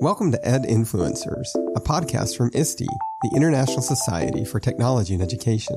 Welcome 0.00 0.30
to 0.30 0.48
Ed 0.48 0.62
Influencers, 0.62 1.48
a 1.74 1.80
podcast 1.80 2.36
from 2.36 2.52
ISTE, 2.54 2.86
the 2.86 3.32
International 3.34 3.82
Society 3.82 4.44
for 4.44 4.60
Technology 4.60 5.12
in 5.12 5.20
Education. 5.20 5.76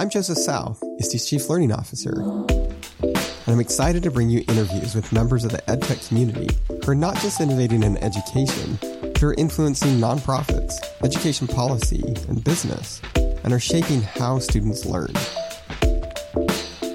I'm 0.00 0.10
Joseph 0.10 0.38
South, 0.38 0.82
ISTE's 0.98 1.30
Chief 1.30 1.48
Learning 1.48 1.70
Officer, 1.70 2.12
and 2.18 3.46
I'm 3.46 3.60
excited 3.60 4.02
to 4.02 4.10
bring 4.10 4.30
you 4.30 4.42
interviews 4.48 4.96
with 4.96 5.12
members 5.12 5.44
of 5.44 5.52
the 5.52 5.62
EdTech 5.68 6.08
community 6.08 6.48
who 6.84 6.90
are 6.90 6.96
not 6.96 7.14
just 7.18 7.40
innovating 7.40 7.84
in 7.84 7.96
education, 7.98 8.78
but 8.80 9.22
are 9.22 9.34
influencing 9.34 10.00
nonprofits, 10.00 10.74
education 11.04 11.46
policy, 11.46 12.02
and 12.28 12.42
business, 12.42 13.00
and 13.44 13.52
are 13.52 13.60
shaping 13.60 14.02
how 14.02 14.40
students 14.40 14.84
learn. 14.86 15.12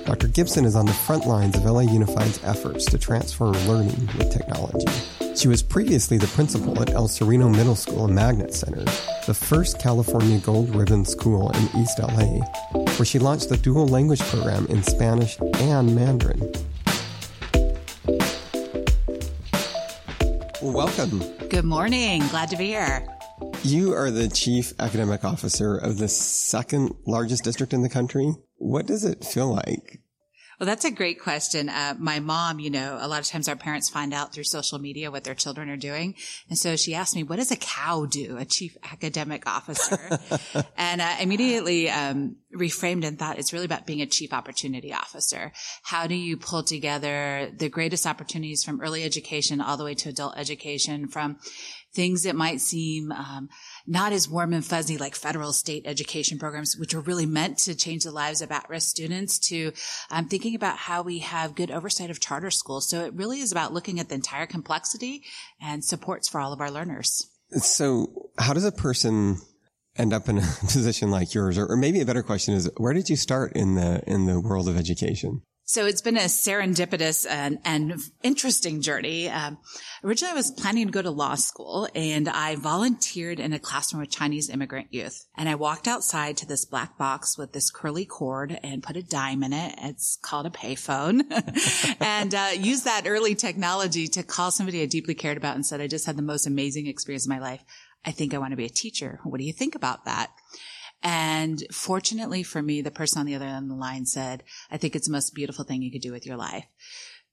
Dr. 0.04 0.28
Gipson 0.28 0.66
is 0.66 0.76
on 0.76 0.86
the 0.86 0.94
front 0.94 1.26
lines 1.26 1.56
of 1.56 1.64
LA 1.64 1.82
Unified's 1.82 2.44
efforts 2.44 2.84
to 2.88 2.98
transform 2.98 3.54
learning 3.70 4.10
with 4.18 4.34
technology. 4.34 5.21
She 5.34 5.48
was 5.48 5.64
previously 5.64 6.18
the 6.18 6.28
principal 6.28 6.80
at 6.82 6.92
El 6.92 7.08
Sereno 7.08 7.48
Middle 7.48 7.76
School 7.76 8.06
and 8.06 8.14
Magnet 8.14 8.54
Center, 8.54 8.84
the 9.26 9.34
first 9.34 9.80
California 9.80 10.38
Gold 10.40 10.76
Ribbon 10.76 11.06
school 11.06 11.50
in 11.52 11.82
East 11.82 12.00
LA, 12.00 12.40
where 12.74 13.06
she 13.06 13.18
launched 13.18 13.48
the 13.50 13.58
dual 13.58 13.88
language 13.88 14.20
program 14.20 14.66
in 14.68 14.84
Spanish 14.84 15.40
and 15.40 15.96
Mandarin. 15.96 16.52
Welcome. 20.62 21.24
Good 21.50 21.66
morning. 21.66 22.28
Glad 22.28 22.50
to 22.50 22.58
be 22.58 22.66
here. 22.66 23.08
You 23.64 23.94
are 23.94 24.12
the 24.12 24.28
chief 24.28 24.74
academic 24.80 25.24
officer 25.24 25.78
of 25.78 25.98
the 25.98 26.10
second 26.10 26.94
largest 27.08 27.44
district 27.44 27.74
in 27.74 27.82
the 27.82 27.90
country. 27.90 28.34
What 28.58 28.86
does 28.86 29.06
it 29.06 29.24
feel 29.24 29.54
like? 29.54 30.01
Well, 30.62 30.68
that's 30.68 30.86
a 30.86 30.92
great 30.92 31.20
question. 31.20 31.70
Uh, 31.70 31.96
my 31.98 32.20
mom, 32.20 32.60
you 32.60 32.70
know, 32.70 33.00
a 33.02 33.08
lot 33.08 33.20
of 33.20 33.26
times 33.26 33.50
our 33.50 33.56
parents 33.56 33.90
find 33.90 34.14
out 34.14 34.32
through 34.32 34.44
social 34.44 34.78
media 34.78 35.10
what 35.10 35.24
their 35.24 35.34
children 35.34 35.72
are 35.72 35.76
doing. 35.76 36.14
And 36.50 36.58
so 36.60 36.76
she 36.76 36.94
asked 36.94 37.16
me, 37.16 37.24
what 37.24 37.38
does 37.38 37.50
a 37.50 37.56
cow 37.56 38.06
do? 38.06 38.38
A 38.38 38.46
chief 38.46 38.78
academic 38.84 39.48
officer. 39.48 40.20
and 40.78 41.02
I 41.02 41.18
immediately, 41.20 41.90
um, 41.90 42.36
reframed 42.56 43.06
and 43.06 43.18
thought 43.18 43.40
it's 43.40 43.54
really 43.54 43.66
about 43.66 43.88
being 43.88 44.02
a 44.02 44.06
chief 44.06 44.34
opportunity 44.34 44.94
officer. 44.94 45.52
How 45.82 46.06
do 46.06 46.14
you 46.14 46.38
pull 46.38 46.62
together 46.62 47.52
the 47.58 47.70
greatest 47.70 48.06
opportunities 48.06 48.64
from 48.64 48.82
early 48.82 49.04
education 49.04 49.62
all 49.62 49.78
the 49.78 49.84
way 49.84 49.96
to 49.96 50.10
adult 50.10 50.38
education 50.38 51.08
from 51.08 51.38
things 51.94 52.24
that 52.24 52.36
might 52.36 52.62
seem 52.62 53.12
um, 53.12 53.50
not 53.88 54.14
as 54.14 54.30
warm 54.30 54.54
and 54.54 54.66
fuzzy 54.66 54.98
like 54.98 55.16
federal 55.16 55.54
state 55.54 55.84
education 55.86 56.40
programs, 56.40 56.78
which 56.78 56.94
are 56.94 57.02
really 57.02 57.26
meant 57.26 57.58
to 57.60 57.76
change 57.76 58.04
the 58.04 58.12
lives 58.12 58.42
of 58.42 58.52
at-risk 58.52 58.90
students 58.90 59.40
to 59.40 59.72
um, 60.10 60.28
thinking 60.28 60.56
about 60.56 60.78
how 60.78 61.02
we 61.02 61.20
have 61.20 61.56
good 61.56 61.72
oversight 61.72 62.10
of 62.10 62.20
charter 62.20 62.52
schools. 62.52 62.88
So 62.88 63.06
it 63.06 63.14
really 63.14 63.40
is 63.40 63.52
about 63.52 63.74
looking 63.74 64.00
at 64.00 64.10
the 64.10 64.16
entire 64.16 64.46
complexity 64.46 65.24
and 65.62 65.84
supports 65.84 66.30
for 66.30 66.40
all 66.40 66.54
of 66.54 66.62
our 66.62 66.72
learners. 66.72 67.28
So 67.52 68.32
how 68.38 68.54
does 68.54 68.66
a 68.66 68.72
person 68.72 69.38
end 69.98 70.14
up 70.14 70.30
in 70.30 70.38
a 70.38 70.42
position 70.62 71.12
like 71.12 71.34
yours? 71.34 71.58
Or, 71.58 71.68
or 71.68 71.78
maybe 71.78 72.02
a 72.02 72.06
better 72.06 72.24
question 72.24 72.54
is, 72.54 72.70
where 72.78 72.94
did 72.94 73.10
you 73.10 73.16
start 73.16 73.54
in 73.54 73.76
the, 73.76 74.02
in 74.08 74.26
the 74.26 74.40
world 74.40 74.68
of 74.68 74.78
education? 74.78 75.42
So 75.72 75.86
it's 75.86 76.02
been 76.02 76.18
a 76.18 76.26
serendipitous 76.26 77.26
and, 77.26 77.60
and 77.64 77.94
interesting 78.24 78.82
journey. 78.82 79.30
Um, 79.30 79.58
originally, 80.04 80.34
I 80.34 80.36
was 80.36 80.52
planning 80.52 80.88
to 80.88 80.92
go 80.92 81.02
to 81.02 81.10
law 81.10 81.36
school 81.36 81.88
and 81.96 82.28
I 82.28 82.58
volunteered 82.58 83.40
in 83.40 83.54
a 83.54 83.60
classroom 83.60 84.02
with 84.02 84.12
Chinese 84.12 84.50
immigrant 84.50 84.88
youth. 84.92 85.28
And 85.38 85.48
I 85.48 85.56
walked 85.56 85.88
outside 85.88 86.36
to 86.38 86.46
this 86.46 86.66
black 86.66 86.98
box 86.98 87.38
with 87.38 87.54
this 87.54 87.72
curly 87.72 88.04
cord 88.04 88.60
and 88.62 88.84
put 88.84 88.98
a 88.98 89.02
dime 89.02 89.44
in 89.44 89.54
it. 89.54 89.76
It's 89.78 90.18
called 90.22 90.46
a 90.46 90.50
payphone 90.50 91.24
and 92.02 92.36
uh, 92.36 92.50
used 92.54 92.84
that 92.84 93.08
early 93.08 93.34
technology 93.34 94.10
to 94.10 94.24
call 94.24 94.52
somebody 94.52 94.82
I 94.82 94.88
deeply 94.88 95.14
cared 95.14 95.38
about 95.38 95.56
and 95.56 95.66
said, 95.66 95.80
I 95.80 95.88
just 95.88 96.06
had 96.06 96.18
the 96.18 96.22
most 96.22 96.48
amazing 96.48 96.88
experience 96.88 97.26
of 97.26 97.30
my 97.30 97.40
life. 97.40 97.64
I 98.04 98.12
think 98.12 98.34
I 98.34 98.40
want 98.40 98.52
to 98.52 98.58
be 98.58 98.66
a 98.66 98.70
teacher. 98.70 99.22
What 99.24 99.38
do 99.38 99.46
you 99.46 99.54
think 99.54 99.76
about 99.76 100.04
that? 100.04 100.32
And 101.04 101.64
fortunately 101.72 102.44
for 102.44 102.62
me, 102.62 102.82
the 102.82 102.92
person 102.92 103.20
on 103.20 103.26
the 103.26 103.36
other 103.36 103.46
end 103.46 103.66
of 103.66 103.70
the 103.70 103.76
line 103.76 104.06
said, 104.06 104.44
I 104.70 104.78
think 104.78 104.96
it's 104.96 105.08
the 105.08 105.14
most 105.14 105.34
beautiful 105.34 105.66
thing 105.66 105.82
you 105.82 105.92
could 105.92 106.02
do 106.02 106.12
with 106.12 106.26
your 106.26 106.38
life. 106.38 106.66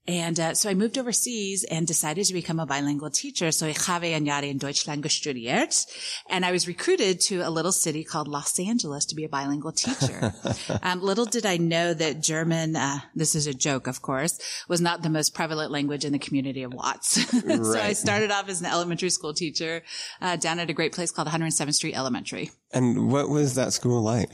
And 0.09 0.41
uh, 0.41 0.55
so 0.55 0.71
I 0.71 0.75
moved 0.75 0.97
overseas 0.97 1.65
and 1.65 1.87
decided 1.87 2.25
to 2.25 2.33
become 2.33 2.59
a 2.59 2.65
bilingual 2.65 3.11
teacher. 3.11 3.53
So 3.53 3.67
ich 3.67 3.77
habe 3.87 4.07
ein 4.15 4.25
Jahr 4.25 4.43
in 4.43 4.57
Deutschland 4.57 5.05
studiert. 5.05 5.87
And 6.31 6.47
I 6.47 6.51
was 6.51 6.67
recruited 6.67 7.21
to 7.29 7.41
a 7.41 7.51
little 7.51 7.73
city 7.73 8.05
called 8.05 8.27
Los 8.27 8.59
Angeles 8.59 9.05
to 9.07 9.15
be 9.15 9.25
a 9.25 9.29
bilingual 9.29 9.73
teacher. 9.73 10.33
um, 10.83 11.03
little 11.03 11.27
did 11.27 11.45
I 11.45 11.59
know 11.59 11.93
that 11.93 12.23
German, 12.23 12.75
uh, 12.75 13.01
this 13.15 13.35
is 13.35 13.47
a 13.47 13.53
joke, 13.53 13.87
of 13.87 14.01
course, 14.01 14.39
was 14.67 14.81
not 14.81 15.03
the 15.03 15.11
most 15.11 15.35
prevalent 15.35 15.71
language 15.71 16.07
in 16.07 16.13
the 16.13 16.19
community 16.19 16.63
of 16.63 16.73
Watts. 16.73 17.19
right. 17.45 17.57
so 17.65 17.79
I 17.79 17.93
started 17.93 18.31
off 18.31 18.49
as 18.49 18.61
an 18.61 18.67
elementary 18.67 19.11
school 19.11 19.35
teacher 19.35 19.83
uh, 20.23 20.37
down 20.37 20.59
at 20.59 20.71
a 20.71 20.73
great 20.73 20.93
place 20.93 21.11
called 21.11 21.29
107th 21.29 21.75
Street 21.75 21.95
Elementary. 21.95 22.51
And 22.73 23.13
what 23.13 23.29
was 23.29 23.57
that 23.57 23.75
school 23.75 24.01
like? 24.01 24.31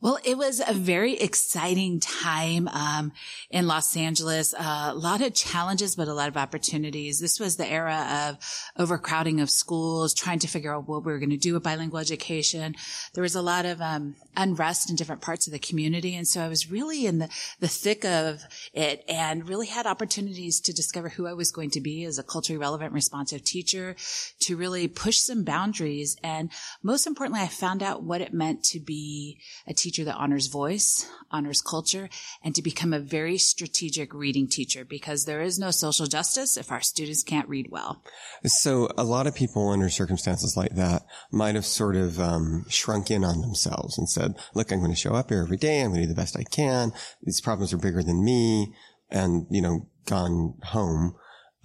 Well, 0.00 0.20
it 0.24 0.38
was 0.38 0.62
a 0.64 0.72
very 0.72 1.14
exciting 1.14 1.98
time 1.98 2.68
um, 2.68 3.10
in 3.50 3.66
Los 3.66 3.96
Angeles. 3.96 4.54
Uh, 4.54 4.90
a 4.92 4.94
lot 4.94 5.20
of 5.22 5.34
challenges, 5.34 5.96
but 5.96 6.06
a 6.06 6.14
lot 6.14 6.28
of 6.28 6.36
opportunities. 6.36 7.18
This 7.18 7.40
was 7.40 7.56
the 7.56 7.66
era 7.66 8.28
of 8.28 8.36
overcrowding 8.76 9.40
of 9.40 9.50
schools, 9.50 10.14
trying 10.14 10.38
to 10.38 10.46
figure 10.46 10.72
out 10.72 10.88
what 10.88 11.04
we 11.04 11.10
were 11.10 11.18
going 11.18 11.30
to 11.30 11.36
do 11.36 11.54
with 11.54 11.64
bilingual 11.64 11.98
education. 11.98 12.76
There 13.14 13.22
was 13.22 13.34
a 13.34 13.42
lot 13.42 13.66
of 13.66 13.80
um, 13.80 14.14
unrest 14.36 14.88
in 14.88 14.94
different 14.94 15.20
parts 15.20 15.48
of 15.48 15.52
the 15.52 15.58
community, 15.58 16.14
and 16.14 16.28
so 16.28 16.42
I 16.42 16.48
was 16.48 16.70
really 16.70 17.04
in 17.04 17.18
the 17.18 17.28
the 17.58 17.66
thick 17.66 18.04
of 18.04 18.44
it, 18.72 19.04
and 19.08 19.48
really 19.48 19.66
had 19.66 19.84
opportunities 19.84 20.60
to 20.60 20.72
discover 20.72 21.08
who 21.08 21.26
I 21.26 21.32
was 21.32 21.50
going 21.50 21.70
to 21.70 21.80
be 21.80 22.04
as 22.04 22.20
a 22.20 22.22
culturally 22.22 22.58
relevant, 22.58 22.92
responsive 22.92 23.42
teacher, 23.42 23.96
to 24.42 24.56
really 24.56 24.86
push 24.86 25.18
some 25.18 25.42
boundaries, 25.42 26.16
and 26.22 26.52
most 26.84 27.08
importantly, 27.08 27.42
I 27.42 27.48
found 27.48 27.82
out 27.82 28.04
what 28.04 28.20
it 28.20 28.32
meant 28.32 28.62
to 28.66 28.78
be 28.78 29.40
a 29.66 29.74
teacher 29.74 29.87
teacher 29.88 30.04
that 30.04 30.16
honors 30.16 30.48
voice, 30.48 31.10
honors 31.30 31.62
culture, 31.62 32.10
and 32.44 32.54
to 32.54 32.60
become 32.60 32.92
a 32.92 32.98
very 32.98 33.38
strategic 33.38 34.12
reading 34.12 34.46
teacher 34.46 34.84
because 34.84 35.24
there 35.24 35.40
is 35.40 35.58
no 35.58 35.70
social 35.70 36.04
justice 36.04 36.58
if 36.58 36.70
our 36.70 36.82
students 36.82 37.22
can't 37.22 37.48
read 37.48 37.68
well. 37.70 38.02
So 38.44 38.90
a 38.98 39.04
lot 39.04 39.26
of 39.26 39.34
people 39.34 39.70
under 39.70 39.88
circumstances 39.88 40.58
like 40.58 40.74
that 40.74 41.04
might 41.32 41.54
have 41.54 41.64
sort 41.64 41.96
of 41.96 42.20
um, 42.20 42.66
shrunk 42.68 43.10
in 43.10 43.24
on 43.24 43.40
themselves 43.40 43.96
and 43.96 44.10
said, 44.10 44.34
look, 44.54 44.70
I'm 44.70 44.80
going 44.80 44.90
to 44.90 44.96
show 44.96 45.14
up 45.14 45.30
here 45.30 45.40
every 45.40 45.56
day. 45.56 45.80
I'm 45.80 45.88
going 45.88 46.02
to 46.02 46.06
do 46.06 46.14
the 46.14 46.20
best 46.20 46.36
I 46.36 46.44
can. 46.44 46.92
These 47.22 47.40
problems 47.40 47.72
are 47.72 47.78
bigger 47.78 48.02
than 48.02 48.22
me 48.22 48.74
and, 49.10 49.46
you 49.50 49.62
know, 49.62 49.88
gone 50.04 50.58
home. 50.64 51.14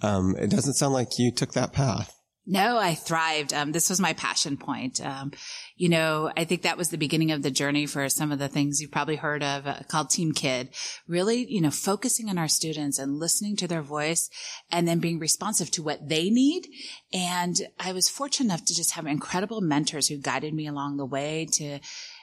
Um, 0.00 0.34
it 0.38 0.48
doesn't 0.48 0.74
sound 0.74 0.94
like 0.94 1.18
you 1.18 1.30
took 1.30 1.52
that 1.52 1.74
path. 1.74 2.18
No, 2.46 2.76
I 2.76 2.94
thrived. 2.94 3.54
Um, 3.54 3.72
this 3.72 3.88
was 3.88 4.00
my 4.00 4.12
passion 4.12 4.58
point. 4.58 5.00
Um, 5.04 5.32
you 5.76 5.88
know, 5.88 6.30
I 6.36 6.44
think 6.44 6.62
that 6.62 6.76
was 6.76 6.90
the 6.90 6.98
beginning 6.98 7.32
of 7.32 7.42
the 7.42 7.50
journey 7.50 7.86
for 7.86 8.06
some 8.10 8.30
of 8.30 8.38
the 8.38 8.48
things 8.48 8.80
you've 8.80 8.90
probably 8.90 9.16
heard 9.16 9.42
of 9.42 9.66
uh, 9.66 9.76
called 9.88 10.10
Team 10.10 10.32
Kid. 10.32 10.68
Really, 11.08 11.46
you 11.50 11.62
know, 11.62 11.70
focusing 11.70 12.28
on 12.28 12.36
our 12.36 12.48
students 12.48 12.98
and 12.98 13.18
listening 13.18 13.56
to 13.56 13.66
their 13.66 13.80
voice 13.80 14.28
and 14.70 14.86
then 14.86 14.98
being 14.98 15.18
responsive 15.18 15.70
to 15.70 15.82
what 15.82 16.06
they 16.08 16.28
need. 16.28 16.68
And 17.14 17.56
I 17.80 17.92
was 17.92 18.10
fortunate 18.10 18.46
enough 18.46 18.66
to 18.66 18.74
just 18.74 18.92
have 18.92 19.06
incredible 19.06 19.62
mentors 19.62 20.08
who 20.08 20.18
guided 20.18 20.52
me 20.52 20.66
along 20.66 20.98
the 20.98 21.06
way 21.06 21.48
to 21.52 21.78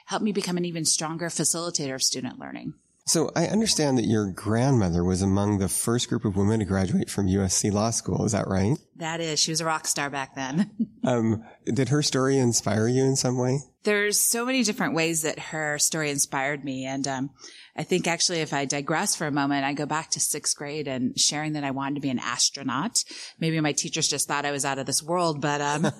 help 0.06 0.22
me 0.22 0.30
become 0.30 0.56
an 0.56 0.64
even 0.64 0.84
stronger 0.84 1.26
facilitator 1.26 1.96
of 1.96 2.02
student 2.02 2.38
learning. 2.38 2.74
So 3.04 3.30
I 3.34 3.46
understand 3.46 3.98
that 3.98 4.06
your 4.06 4.30
grandmother 4.30 5.02
was 5.02 5.22
among 5.22 5.58
the 5.58 5.68
first 5.68 6.08
group 6.08 6.24
of 6.24 6.36
women 6.36 6.60
to 6.60 6.64
graduate 6.64 7.10
from 7.10 7.26
USC 7.26 7.72
Law 7.72 7.90
School. 7.90 8.24
Is 8.24 8.32
that 8.32 8.46
right? 8.46 8.76
That 8.96 9.20
is. 9.20 9.40
She 9.40 9.50
was 9.50 9.60
a 9.60 9.64
rock 9.64 9.86
star 9.88 10.08
back 10.08 10.34
then. 10.36 10.70
um, 11.04 11.44
did 11.64 11.88
her 11.88 12.02
story 12.02 12.38
inspire 12.38 12.86
you 12.86 13.02
in 13.02 13.16
some 13.16 13.38
way? 13.38 13.58
There's 13.84 14.18
so 14.18 14.44
many 14.44 14.62
different 14.62 14.94
ways 14.94 15.22
that 15.22 15.38
her 15.38 15.78
story 15.78 16.10
inspired 16.10 16.64
me. 16.64 16.86
And, 16.86 17.06
um, 17.08 17.30
I 17.74 17.84
think 17.84 18.06
actually 18.06 18.40
if 18.40 18.52
I 18.52 18.66
digress 18.66 19.16
for 19.16 19.26
a 19.26 19.32
moment, 19.32 19.64
I 19.64 19.72
go 19.72 19.86
back 19.86 20.10
to 20.10 20.20
sixth 20.20 20.56
grade 20.56 20.86
and 20.86 21.18
sharing 21.18 21.54
that 21.54 21.64
I 21.64 21.70
wanted 21.70 21.94
to 21.94 22.00
be 22.02 22.10
an 22.10 22.18
astronaut. 22.18 23.02
Maybe 23.40 23.58
my 23.60 23.72
teachers 23.72 24.08
just 24.08 24.28
thought 24.28 24.44
I 24.44 24.52
was 24.52 24.66
out 24.66 24.78
of 24.78 24.84
this 24.84 25.02
world, 25.02 25.40
but, 25.40 25.60
um, 25.60 25.90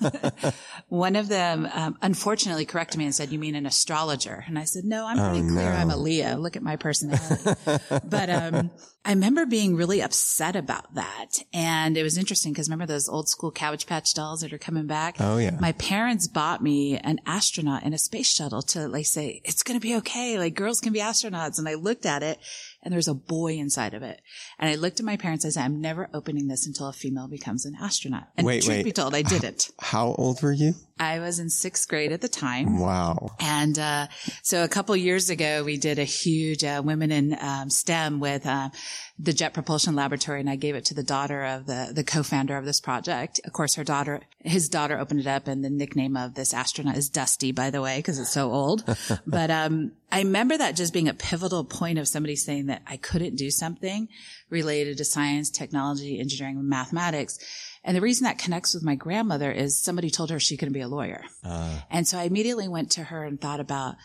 one 0.89 1.17
of 1.17 1.29
them, 1.29 1.67
um, 1.73 1.97
unfortunately 2.03 2.67
corrected 2.67 2.99
me 2.99 3.07
and 3.07 3.15
said, 3.15 3.33
you 3.33 3.39
mean 3.39 3.55
an 3.55 3.65
astrologer? 3.65 4.45
And 4.47 4.59
I 4.59 4.65
said, 4.65 4.85
no, 4.85 5.07
I'm 5.07 5.17
pretty 5.17 5.47
oh, 5.47 5.53
clear. 5.53 5.73
No. 5.73 5.77
I'm 5.77 5.91
a 5.91 5.97
Leo. 5.97 6.37
Look 6.37 6.57
at 6.57 6.63
my 6.63 6.77
personality. 6.77 7.55
but, 8.05 8.29
um, 8.29 8.71
I 9.05 9.11
remember 9.11 9.47
being 9.47 9.75
really 9.75 10.01
upset 10.01 10.55
about 10.55 10.95
that. 10.95 11.39
And 11.53 11.97
it 11.97 12.05
was 12.05 12.17
interesting 12.17 12.53
because 12.53 12.69
remember 12.69 12.87
those 12.87 13.09
old 13.09 13.29
school 13.29 13.51
Cabbage 13.51 13.87
Patch 13.87 14.15
dolls 14.15 14.43
that 14.43 14.53
are 14.53 14.59
coming 14.59 14.87
back? 14.87 15.17
Oh, 15.19 15.39
yeah. 15.39 15.57
My 15.61 15.73
parents 15.73 16.29
bought 16.29 16.63
me 16.63 16.99
an 16.99 17.21
astronaut 17.27 17.72
in 17.83 17.93
a 17.93 17.99
space 17.99 18.33
shuttle 18.33 18.63
to 18.63 18.89
like 18.89 19.07
say, 19.07 19.41
it's 19.45 19.63
going 19.63 19.79
to 19.79 19.83
be 19.83 19.97
okay. 19.97 20.39
Like 20.39 20.55
girls 20.55 20.81
can 20.81 20.93
be 20.93 21.01
astronauts. 21.01 21.59
And 21.59 21.69
I 21.69 21.75
looked 21.75 22.07
at 22.07 22.23
it 22.23 22.39
and 22.83 22.93
there's 22.93 23.09
a 23.09 23.15
boy 23.15 23.55
inside 23.55 23.95
of 23.95 24.03
it. 24.03 24.21
And 24.59 24.69
I 24.69 24.75
looked 24.75 25.01
at 25.01 25.07
my 25.07 25.17
parents. 25.17 25.45
I 25.45 25.51
said, 25.51 25.65
I'm 25.65 25.81
never 25.81 26.09
opening 26.13 26.49
this 26.49 26.67
until 26.67 26.89
a 26.89 26.93
female 26.93 27.29
becomes 27.29 27.65
an 27.65 27.77
astronaut. 27.81 28.29
And 28.37 28.47
Wait, 28.47 28.63
truth 28.63 28.79
wait. 28.79 28.85
be 28.85 28.93
told, 28.93 29.15
I 29.15 29.23
didn't. 29.23 29.71
How 29.81 30.15
old 30.15 30.43
were 30.43 30.53
you? 30.53 30.75
I 30.99 31.19
was 31.19 31.39
in 31.39 31.51
sixth 31.51 31.89
grade 31.89 32.13
at 32.13 32.21
the 32.21 32.29
time. 32.29 32.79
Wow. 32.79 33.37
And 33.41 33.79
uh, 33.79 34.07
so 34.43 34.65
a 34.65 34.69
couple 34.69 34.95
years 34.97 35.31
ago, 35.31 35.65
we 35.65 35.77
did 35.77 35.99
a 35.99 36.05
huge 36.05 36.65
uh, 36.65 36.83
women 36.85 37.11
in 37.11 37.37
um, 37.41 37.71
STEM 37.71 38.21
with 38.21 38.47
uh, 38.47 38.71
the 39.19 39.33
Jet 39.33 39.55
Propulsion 39.55 39.95
Laboratory, 39.95 40.41
and 40.41 40.51
I 40.51 40.57
gave 40.57 40.75
it 40.75 40.85
to 40.87 40.95
the 40.95 41.03
daughter 41.03 41.45
of 41.45 41.67
the 41.67 41.93
the 41.95 42.05
co-founder 42.05 42.57
of 42.57 42.65
this 42.65 42.81
project. 42.81 43.41
Of 43.45 43.53
course, 43.53 43.75
her 43.75 43.85
daughter, 43.85 44.21
his 44.41 44.69
daughter, 44.69 44.99
opened 44.99 45.21
it 45.21 45.27
up, 45.27 45.49
and 45.49 45.65
the 45.65 45.71
nickname 45.71 46.17
of 46.17 46.35
this 46.35 46.53
astronaut 46.53 46.97
is 46.97 47.09
Dusty, 47.09 47.53
by 47.53 47.71
the 47.71 47.81
way, 47.81 47.99
because 47.99 48.19
it's 48.19 48.33
so 48.33 48.53
old. 48.53 48.85
but 49.27 49.51
um, 49.51 49.93
I 50.11 50.19
remember 50.19 50.59
that 50.59 50.77
just 50.77 50.93
being 50.93 51.09
a 51.09 51.15
pivotal 51.15 51.65
point 51.65 51.99
of 51.99 52.09
somebody 52.09 52.37
saying 52.37 52.67
that 52.67 52.83
I 52.87 52.97
couldn't 52.97 53.37
do 53.37 53.51
something 53.51 54.09
related 54.53 54.99
to 54.99 55.05
science, 55.05 55.51
technology, 55.51 56.21
engineering, 56.21 56.59
and 56.59 56.69
mathematics. 56.69 57.39
And 57.83 57.97
the 57.97 58.01
reason 58.01 58.25
that 58.25 58.39
connects 58.39 58.75
with 58.75 58.85
my 58.85 58.95
grandmother 58.95 59.51
is 59.51 59.77
somebody 59.77 60.11
told 60.11 60.31
her 60.31 60.39
she 60.39 60.57
couldn't 60.57 60.75
be 60.75 60.83
a 60.83 60.89
lawyer. 60.89 61.25
Uh. 61.43 61.81
And 61.91 62.07
so 62.07 62.19
I 62.19 62.25
immediately 62.25 62.69
went 62.69 62.93
to 62.93 63.03
her 63.05 63.25
and 63.25 63.41
thought 63.41 63.59
about 63.59 63.97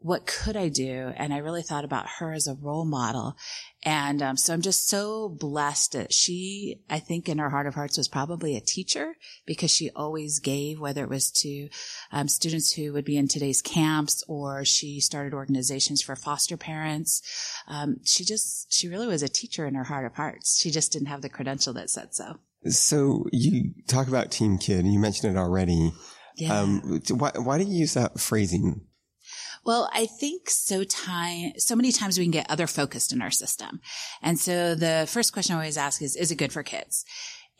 what 0.00 0.26
could 0.26 0.56
I 0.56 0.68
do? 0.68 1.12
And 1.16 1.34
I 1.34 1.38
really 1.38 1.62
thought 1.62 1.84
about 1.84 2.06
her 2.18 2.32
as 2.32 2.46
a 2.46 2.54
role 2.54 2.84
model. 2.84 3.36
And 3.82 4.22
um, 4.22 4.36
so 4.36 4.52
I'm 4.52 4.62
just 4.62 4.88
so 4.88 5.28
blessed 5.28 5.92
that 5.92 6.12
she, 6.12 6.80
I 6.88 7.00
think 7.00 7.28
in 7.28 7.38
her 7.38 7.50
heart 7.50 7.66
of 7.66 7.74
hearts 7.74 7.98
was 7.98 8.06
probably 8.06 8.56
a 8.56 8.60
teacher 8.60 9.16
because 9.44 9.72
she 9.72 9.90
always 9.96 10.38
gave, 10.38 10.78
whether 10.78 11.02
it 11.02 11.10
was 11.10 11.32
to 11.42 11.68
um, 12.12 12.28
students 12.28 12.72
who 12.72 12.92
would 12.92 13.04
be 13.04 13.16
in 13.16 13.26
today's 13.26 13.60
camps 13.60 14.22
or 14.28 14.64
she 14.64 15.00
started 15.00 15.34
organizations 15.34 16.00
for 16.00 16.14
foster 16.14 16.56
parents. 16.56 17.20
Um, 17.66 17.96
she 18.04 18.24
just, 18.24 18.72
she 18.72 18.88
really 18.88 19.08
was 19.08 19.24
a 19.24 19.28
teacher 19.28 19.66
in 19.66 19.74
her 19.74 19.84
heart 19.84 20.06
of 20.06 20.14
hearts. 20.14 20.60
She 20.60 20.70
just 20.70 20.92
didn't 20.92 21.08
have 21.08 21.22
the 21.22 21.28
credential 21.28 21.72
that 21.74 21.90
said 21.90 22.14
so. 22.14 22.36
So 22.66 23.26
you 23.32 23.72
talk 23.88 24.06
about 24.06 24.30
Team 24.30 24.58
Kid. 24.58 24.86
You 24.86 24.98
mentioned 24.98 25.36
it 25.36 25.38
already. 25.38 25.92
Yeah. 26.36 26.60
Um, 26.60 27.02
why, 27.10 27.32
why 27.36 27.58
do 27.58 27.64
you 27.64 27.80
use 27.80 27.94
that 27.94 28.20
phrasing? 28.20 28.82
Well, 29.64 29.90
I 29.92 30.06
think 30.06 30.50
so 30.50 30.84
time, 30.84 31.52
so 31.58 31.76
many 31.76 31.92
times 31.92 32.18
we 32.18 32.24
can 32.24 32.30
get 32.30 32.50
other 32.50 32.66
focused 32.66 33.12
in 33.12 33.22
our 33.22 33.30
system. 33.30 33.80
And 34.22 34.38
so 34.38 34.74
the 34.74 35.06
first 35.08 35.32
question 35.32 35.54
I 35.54 35.58
always 35.58 35.76
ask 35.76 36.00
is, 36.02 36.16
is 36.16 36.30
it 36.30 36.36
good 36.36 36.52
for 36.52 36.62
kids? 36.62 37.04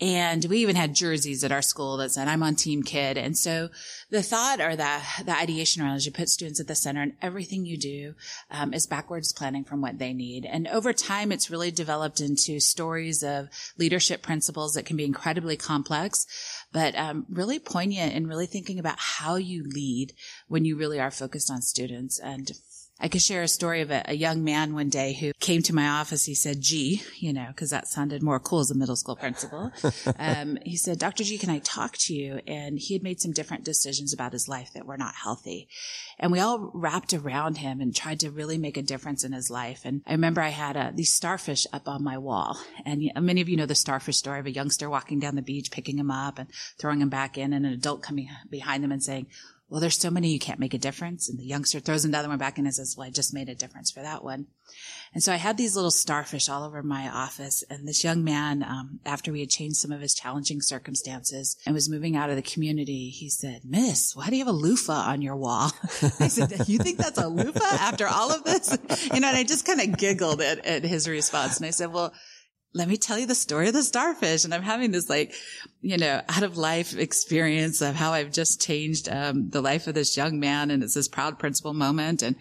And 0.00 0.45
we 0.45 0.59
even 0.59 0.77
had 0.77 0.95
jerseys 0.95 1.43
at 1.43 1.50
our 1.50 1.62
school 1.62 1.97
that 1.97 2.12
said, 2.12 2.29
I'm 2.29 2.43
on 2.45 2.55
team 2.55 2.85
kid. 2.85 3.19
And 3.19 3.37
so 3.37 3.69
the 4.11 4.23
thought 4.23 4.61
or 4.61 4.77
the, 4.77 5.00
the 5.25 5.37
ideation 5.37 5.83
around 5.83 5.97
is 5.97 6.06
you 6.06 6.12
put 6.12 6.29
students 6.29 6.61
at 6.61 6.69
the 6.69 6.77
center 6.77 7.03
and 7.03 7.15
everything 7.21 7.67
you 7.67 7.77
do 7.77 8.15
um, 8.49 8.73
is 8.73 8.87
backwards 8.87 9.33
planning 9.33 9.65
from 9.65 9.81
what 9.81 9.99
they 9.99 10.12
need. 10.12 10.45
And 10.45 10.69
over 10.69 10.93
time, 10.93 11.33
it's 11.33 11.50
really 11.50 11.73
developed 11.73 12.21
into 12.21 12.61
stories 12.61 13.25
of 13.25 13.49
leadership 13.77 14.23
principles 14.23 14.75
that 14.75 14.87
can 14.87 14.97
be 14.97 15.05
incredibly 15.05 15.56
complex, 15.56 16.27
but 16.73 16.95
um, 16.97 17.27
really 17.29 17.59
poignant 17.59 18.15
and 18.15 18.29
really 18.29 18.47
thinking 18.47 18.79
about 18.79 19.00
how 19.00 19.35
you 19.35 19.65
lead 19.65 20.12
when 20.47 20.65
you 20.65 20.77
really 20.77 21.00
are 21.00 21.11
focused 21.11 21.50
on 21.50 21.61
students. 21.61 22.21
And 22.21 22.53
I 23.00 23.06
could 23.09 23.23
share 23.23 23.43
a 23.43 23.49
story 23.49 23.81
of 23.81 23.93
a, 23.93 24.03
a, 24.06 24.15
young 24.15 24.43
man 24.43 24.75
one 24.75 24.89
day 24.89 25.12
who 25.12 25.33
came 25.35 25.62
to 25.62 25.75
my 25.75 25.87
office. 25.87 26.25
He 26.25 26.35
said, 26.35 26.61
G, 26.61 27.03
you 27.19 27.33
know, 27.33 27.47
cause 27.55 27.71
that 27.71 27.87
sounded 27.87 28.25
more 28.25 28.41
cool 28.41 28.59
as 28.59 28.73
a 28.73 28.75
middle 28.75 28.97
school 28.97 29.15
principal. 29.15 29.71
um, 30.19 30.59
he 30.65 30.77
said, 30.77 30.99
Dr. 30.99 31.23
G, 31.23 31.39
can 31.39 31.49
I 31.49 31.61
talk 31.61 31.97
to 31.99 32.15
you? 32.15 32.41
And 32.49 32.77
he 32.77 32.95
had 32.95 33.05
made 33.05 33.21
some 33.21 33.31
different 33.31 33.65
decisions 33.65 34.12
about 34.12 34.33
his 34.33 34.49
life 34.49 34.73
that 34.75 34.85
were 34.85 34.97
not 34.97 35.15
healthy. 35.15 35.69
And 36.19 36.33
we 36.33 36.41
all 36.41 36.73
wrapped 36.75 37.15
around 37.15 37.59
him 37.59 37.81
and 37.81 37.95
tried 37.95 38.19
to 38.21 38.33
really 38.33 38.59
make 38.59 38.77
a 38.77 38.83
difference 38.83 39.23
in 39.23 39.33
his 39.33 39.49
life. 39.49 39.83
And 39.85 40.03
I 40.05 40.12
remember 40.12 40.41
I 40.41 40.49
had 40.49 40.77
uh, 40.77 40.91
these 40.93 41.15
starfish 41.15 41.69
up 41.73 41.87
on 41.87 42.03
my 42.03 42.19
wall. 42.19 42.59
And 42.85 43.12
many 43.21 43.41
of 43.41 43.49
you 43.49 43.56
know 43.56 43.67
the 43.67 43.77
starfish 43.77 44.17
story 44.17 44.41
of 44.41 44.47
a 44.47 44.50
youngster 44.50 44.91
walking 44.91 45.21
down 45.21 45.37
the 45.37 45.43
beach, 45.43 45.71
picking 45.71 45.97
them 45.97 46.11
up 46.11 46.39
and 46.39 46.49
throwing 46.79 46.99
them 46.99 47.11
back 47.11 47.39
in 47.39 47.53
and 47.53 47.65
an 47.65 47.73
adult 47.73 48.03
coming 48.03 48.29
behind 48.50 48.83
them 48.83 48.91
and 48.91 49.05
saying, 49.05 49.29
well, 49.70 49.81
there's 49.81 49.99
so 49.99 50.11
many 50.11 50.31
you 50.31 50.38
can't 50.38 50.59
make 50.59 50.73
a 50.73 50.79
difference. 50.79 51.29
And 51.29 51.38
the 51.38 51.44
youngster 51.44 51.79
throws 51.79 52.05
another 52.05 52.29
one 52.29 52.38
back 52.38 52.59
in 52.59 52.65
and 52.65 52.75
says, 52.75 52.94
well, 52.97 53.06
I 53.06 53.11
just 53.11 53.35
made 53.35 53.50
a 53.50 53.55
difference 53.55 53.91
for 53.91 54.00
that 54.00 54.25
one. 54.25 54.47
And 55.12 55.23
so 55.23 55.32
I 55.32 55.37
had 55.37 55.59
these 55.59 55.76
little 55.76 55.91
starfish 55.91 56.49
all 56.49 56.65
over 56.65 56.82
my 56.82 57.09
office. 57.09 57.62
And 57.69 57.87
this 57.87 58.03
young 58.03 58.25
man, 58.25 58.62
um, 58.62 59.00
after 59.05 59.31
we 59.31 59.41
had 59.41 59.50
changed 59.50 59.76
some 59.76 59.93
of 59.93 60.00
his 60.00 60.15
challenging 60.15 60.62
circumstances 60.62 61.56
and 61.67 61.75
was 61.75 61.88
moving 61.88 62.17
out 62.17 62.31
of 62.31 62.37
the 62.37 62.43
community, 62.43 63.11
he 63.11 63.29
said, 63.29 63.62
Miss, 63.65 64.17
why 64.17 64.31
do 64.31 64.37
you 64.37 64.44
have 64.44 64.55
a 64.55 64.56
loofah 64.56 65.11
on 65.11 65.20
your 65.20 65.37
wall? 65.37 65.71
I 66.19 66.29
said, 66.29 66.67
you 66.67 66.79
think 66.79 66.97
that's 66.97 67.19
a 67.19 67.29
loofah 67.29 67.61
after 67.62 68.06
all 68.06 68.32
of 68.32 68.44
this? 68.44 68.76
You 69.12 69.21
know, 69.21 69.29
and 69.29 69.37
I 69.37 69.44
just 69.44 69.64
kind 69.64 69.81
of 69.81 69.97
giggled 69.97 70.41
at, 70.43 70.64
at 70.67 70.85
his 70.85 71.09
response. 71.09 71.56
And 71.56 71.67
I 71.67 71.71
said, 71.71 71.93
well, 71.93 72.12
let 72.78 72.88
me 72.88 72.96
tell 72.96 73.19
you 73.19 73.26
the 73.26 73.34
story 73.34 73.69
of 73.69 73.75
the 73.75 73.82
starfish. 73.82 74.44
And 74.44 74.54
I'm 74.54 74.62
having 74.62 74.92
this 74.92 75.10
like, 75.10 75.34
you 75.80 75.98
know, 75.98 76.22
out 76.28 76.44
of 76.44 76.56
life 76.56 76.96
experience 76.96 77.82
of 77.82 77.96
how 77.96 78.12
I've 78.12 78.32
just 78.32 78.62
changed 78.62 79.08
um, 79.08 79.50
the 79.50 79.60
life 79.60 79.86
of 79.88 79.94
this 79.94 80.16
young 80.16 80.38
man. 80.38 80.70
And 80.70 80.82
it's 80.82 80.94
this 80.94 81.08
proud 81.08 81.38
principal 81.38 81.75
moment. 81.75 82.22
And 82.22 82.36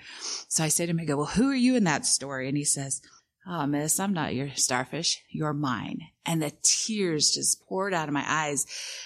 so 0.47 0.63
I 0.63 0.67
say 0.67 0.85
to 0.85 0.91
him, 0.91 0.99
I 0.99 1.05
go, 1.05 1.17
well, 1.17 1.25
who 1.25 1.49
are 1.49 1.55
you 1.55 1.75
in 1.75 1.85
that 1.85 2.05
story? 2.05 2.47
And 2.47 2.55
he 2.55 2.63
says, 2.63 3.01
Oh, 3.49 3.65
miss, 3.65 3.97
I'm 3.97 4.11
not 4.11 4.35
your 4.35 4.49
starfish. 4.55 5.23
You're 5.29 5.53
mine. 5.53 5.99
And 6.25 6.41
the 6.41 6.51
tears 6.63 7.31
just 7.31 7.65
poured 7.65 7.93
out 7.93 8.09
of 8.09 8.13
my 8.13 8.25
eyes 8.27 8.65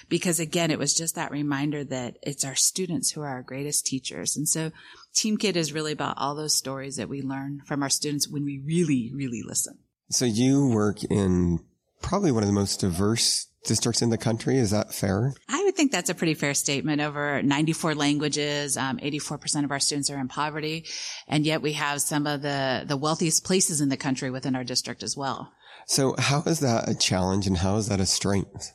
because 0.09 0.39
again, 0.39 0.71
it 0.71 0.79
was 0.79 0.95
just 0.95 1.13
that 1.13 1.29
reminder 1.29 1.83
that 1.83 2.17
it's 2.23 2.43
our 2.43 2.55
students 2.55 3.11
who 3.11 3.21
are 3.21 3.27
our 3.27 3.43
greatest 3.43 3.85
teachers. 3.85 4.35
And 4.35 4.49
so 4.49 4.71
Team 5.13 5.37
Kid 5.37 5.55
is 5.57 5.73
really 5.73 5.91
about 5.91 6.17
all 6.17 6.33
those 6.33 6.57
stories 6.57 6.95
that 6.95 7.07
we 7.07 7.21
learn 7.21 7.61
from 7.67 7.83
our 7.83 7.89
students 7.89 8.27
when 8.27 8.43
we 8.43 8.59
really, 8.65 9.11
really 9.13 9.43
listen. 9.45 9.77
So 10.11 10.25
you 10.25 10.67
work 10.67 11.03
in 11.03 11.59
probably 12.01 12.31
one 12.31 12.43
of 12.43 12.47
the 12.47 12.53
most 12.53 12.79
diverse 12.81 13.47
districts 13.63 14.01
in 14.01 14.09
the 14.09 14.17
country. 14.17 14.57
Is 14.57 14.71
that 14.71 14.93
fair? 14.93 15.33
I 15.47 15.63
would 15.63 15.75
think 15.75 15.91
that's 15.91 16.09
a 16.09 16.15
pretty 16.15 16.33
fair 16.33 16.53
statement. 16.53 17.01
Over 17.01 17.41
94 17.41 17.95
languages, 17.95 18.75
um, 18.77 18.97
84% 18.97 19.63
of 19.63 19.71
our 19.71 19.79
students 19.79 20.09
are 20.09 20.17
in 20.17 20.27
poverty, 20.27 20.85
and 21.27 21.45
yet 21.45 21.61
we 21.61 21.73
have 21.73 22.01
some 22.01 22.27
of 22.27 22.41
the 22.41 22.83
the 22.87 22.97
wealthiest 22.97 23.43
places 23.43 23.81
in 23.81 23.89
the 23.89 23.97
country 23.97 24.31
within 24.31 24.55
our 24.55 24.63
district 24.63 25.03
as 25.03 25.15
well. 25.15 25.51
So 25.85 26.15
how 26.17 26.43
is 26.43 26.59
that 26.59 26.89
a 26.89 26.95
challenge, 26.95 27.47
and 27.47 27.57
how 27.57 27.77
is 27.77 27.87
that 27.87 27.99
a 27.99 28.05
strength? 28.05 28.73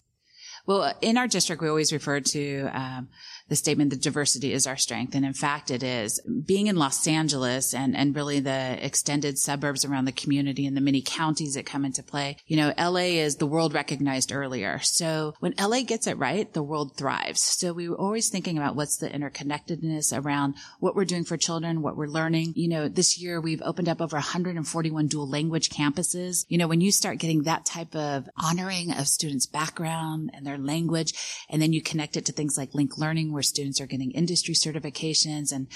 Well, 0.67 0.93
in 1.01 1.17
our 1.17 1.29
district, 1.29 1.63
we 1.63 1.69
always 1.69 1.93
refer 1.93 2.21
to 2.21 2.71
um, 2.73 3.09
the 3.49 3.57
statement 3.57 3.91
that 3.91 4.03
diversity 4.03 4.53
is 4.53 4.67
our 4.67 4.77
strength. 4.77 5.15
And 5.15 5.25
in 5.25 5.33
fact, 5.33 5.71
it 5.71 5.83
is. 5.83 6.21
Being 6.21 6.67
in 6.67 6.77
Los 6.77 7.07
Angeles 7.07 7.75
and, 7.75 7.97
and 7.97 8.15
really 8.15 8.41
the 8.41 8.85
extended 8.85 9.39
suburbs 9.39 9.85
around 9.85 10.07
the 10.07 10.13
community 10.13 10.67
and 10.67 10.77
the 10.77 10.81
many 10.81 11.03
counties 11.03 11.55
that 11.55 11.67
come 11.67 11.85
into 11.85 12.03
play, 12.03 12.37
you 12.47 12.57
know, 12.57 12.73
LA 12.79 13.17
is 13.21 13.37
the 13.37 13.47
world 13.47 13.75
recognized 13.75 14.33
earlier. 14.33 14.81
So 14.81 15.35
when 15.41 15.55
LA 15.61 15.83
gets 15.83 16.07
it 16.07 16.19
right, 16.19 16.53
the 16.53 16.63
world 16.63 16.97
thrives. 16.97 17.41
So 17.41 17.73
we 17.73 17.89
were 17.89 17.99
always 17.99 18.29
thinking 18.29 18.57
about 18.59 18.75
what's 18.75 18.97
the 18.97 19.09
interconnectedness 19.09 20.17
around 20.17 20.57
what 20.81 20.97
we're 20.97 21.05
doing 21.05 21.25
for 21.25 21.37
children, 21.37 21.83
what 21.83 21.97
we're 21.97 22.07
learning. 22.07 22.55
You 22.57 22.69
know, 22.69 22.89
this 22.89 23.21
year 23.21 23.41
we've 23.41 23.63
opened 23.63 23.89
up 23.89 24.01
over 24.01 24.17
141 24.17 25.07
dual 25.07 25.29
language 25.29 25.71
campuses. 25.71 26.45
You 26.49 26.59
know, 26.59 26.69
when 26.69 26.81
you 26.81 26.91
start 26.91 27.19
getting 27.19 27.45
that 27.45 27.65
type 27.65 27.95
of 27.95 28.29
honoring 28.37 28.93
of 28.93 29.07
students' 29.07 29.47
background 29.47 30.31
and 30.35 30.47
their 30.47 30.59
language, 30.59 31.15
and 31.49 31.63
then 31.63 31.73
you 31.73 31.81
connect 31.81 32.17
it 32.17 32.27
to 32.27 32.33
things 32.33 32.59
like 32.59 32.75
Linked 32.75 32.99
Learning 32.99 33.33
where 33.37 33.43
students 33.43 33.81
are 33.81 33.87
getting 33.87 34.11
industry 34.11 34.55
certifications 34.55 35.53
and 35.53 35.69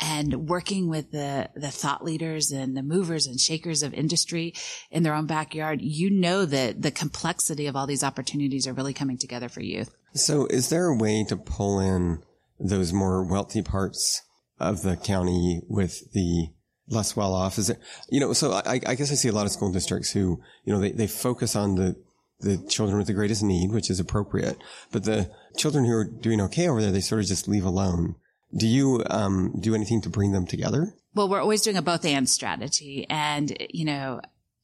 and 0.00 0.48
working 0.48 0.88
with 0.88 1.10
the 1.10 1.50
the 1.54 1.70
thought 1.70 2.04
leaders 2.04 2.50
and 2.52 2.76
the 2.76 2.82
movers 2.82 3.26
and 3.26 3.38
shakers 3.38 3.82
of 3.82 3.92
industry 3.92 4.54
in 4.90 5.02
their 5.02 5.14
own 5.14 5.26
backyard, 5.26 5.80
you 5.82 6.08
know 6.08 6.46
that 6.46 6.80
the 6.80 6.90
complexity 6.92 7.66
of 7.66 7.76
all 7.76 7.86
these 7.86 8.04
opportunities 8.04 8.66
are 8.66 8.72
really 8.72 8.94
coming 8.94 9.18
together 9.18 9.48
for 9.48 9.60
youth. 9.60 9.94
So 10.14 10.46
is 10.46 10.70
there 10.70 10.86
a 10.86 10.96
way 10.96 11.24
to 11.28 11.36
pull 11.36 11.80
in 11.80 12.22
those 12.58 12.92
more 12.92 13.24
wealthy 13.24 13.62
parts 13.62 14.22
of 14.58 14.82
the 14.82 14.96
county 14.96 15.60
with 15.68 16.12
the 16.12 16.48
less 16.88 17.16
well 17.16 17.34
off? 17.34 17.58
Is 17.58 17.70
it, 17.70 17.78
you 18.08 18.20
know, 18.20 18.32
so 18.32 18.52
I, 18.52 18.80
I 18.86 18.94
guess 18.94 19.12
I 19.12 19.14
see 19.14 19.28
a 19.28 19.32
lot 19.32 19.46
of 19.46 19.52
school 19.52 19.72
districts 19.72 20.10
who, 20.10 20.40
you 20.64 20.72
know, 20.72 20.80
they, 20.80 20.92
they 20.92 21.06
focus 21.06 21.54
on 21.54 21.74
the, 21.74 21.96
the 22.40 22.58
children 22.68 22.98
with 22.98 23.06
the 23.06 23.12
greatest 23.12 23.42
need, 23.42 23.72
which 23.72 23.90
is 23.90 24.00
appropriate, 24.00 24.58
but 24.92 25.04
the 25.04 25.30
children 25.56 25.84
who 25.84 25.92
are 25.92 26.04
doing 26.04 26.40
okay 26.42 26.68
over 26.68 26.80
there, 26.80 26.92
they 26.92 27.00
sort 27.00 27.20
of 27.20 27.26
just 27.26 27.48
leave 27.48 27.64
alone. 27.64 28.14
Do 28.56 28.66
you 28.66 29.02
um, 29.10 29.54
do 29.60 29.74
anything 29.74 30.00
to 30.02 30.08
bring 30.08 30.32
them 30.32 30.46
together? 30.46 30.94
Well, 31.14 31.28
we're 31.28 31.40
always 31.40 31.62
doing 31.62 31.76
a 31.76 31.82
both 31.82 32.04
and 32.04 32.28
strategy. 32.28 33.06
And, 33.10 33.56
you 33.70 33.84
know, 33.84 34.20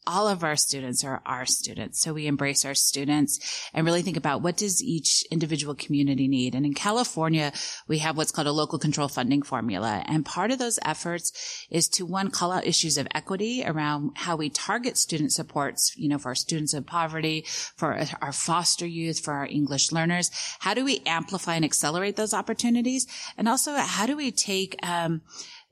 all 0.07 0.29
of 0.29 0.45
our 0.45 0.57
students 0.57 1.05
are 1.05 1.23
our 1.27 1.47
students. 1.47 2.01
So 2.01 2.13
we 2.13 2.27
embrace 2.27 2.65
our 2.65 2.75
students 2.75 3.69
and 3.73 3.87
really 3.87 4.03
think 4.03 4.17
about 4.17 4.43
what 4.43 4.57
does 4.57 4.83
each 4.83 5.25
individual 5.31 5.75
community 5.75 6.29
need. 6.29 6.55
And 6.55 6.67
in 6.67 6.75
California, 6.75 7.53
we 7.89 7.99
have 7.99 8.17
what's 8.17 8.31
called 8.31 8.47
a 8.47 8.53
local 8.53 8.79
control 8.79 9.09
funding 9.09 9.43
formula. 9.43 10.05
And 10.07 10.25
part 10.25 10.51
of 10.51 10.59
those 10.59 10.79
efforts 10.85 11.67
is 11.71 11.89
to 11.89 12.07
one, 12.07 12.31
call 12.31 12.53
out 12.53 12.67
issues 12.67 12.99
of 12.99 13.09
equity 13.15 13.63
around 13.65 14.13
how 14.17 14.37
we 14.37 14.51
target 14.51 14.97
student 14.97 15.33
supports, 15.33 15.95
you 15.97 16.09
know, 16.09 16.19
for 16.19 16.29
our 16.29 16.35
students 16.35 16.75
in 16.75 16.85
poverty, 16.85 17.45
for 17.77 17.99
our 18.21 18.33
foster 18.33 18.87
youth, 18.87 19.21
for 19.21 19.35
our 19.35 19.47
English 19.47 19.93
learners. 19.93 20.31
How 20.61 20.75
do 20.75 20.85
we 20.85 21.03
amplify 21.07 21.55
and 21.57 21.65
accelerate 21.65 22.17
those 22.17 22.35
opportunities? 22.35 23.07
And 23.37 23.49
also, 23.49 23.75
how 23.75 24.07
do 24.07 24.17
we 24.17 24.31
take, 24.31 24.77
um, 24.87 25.23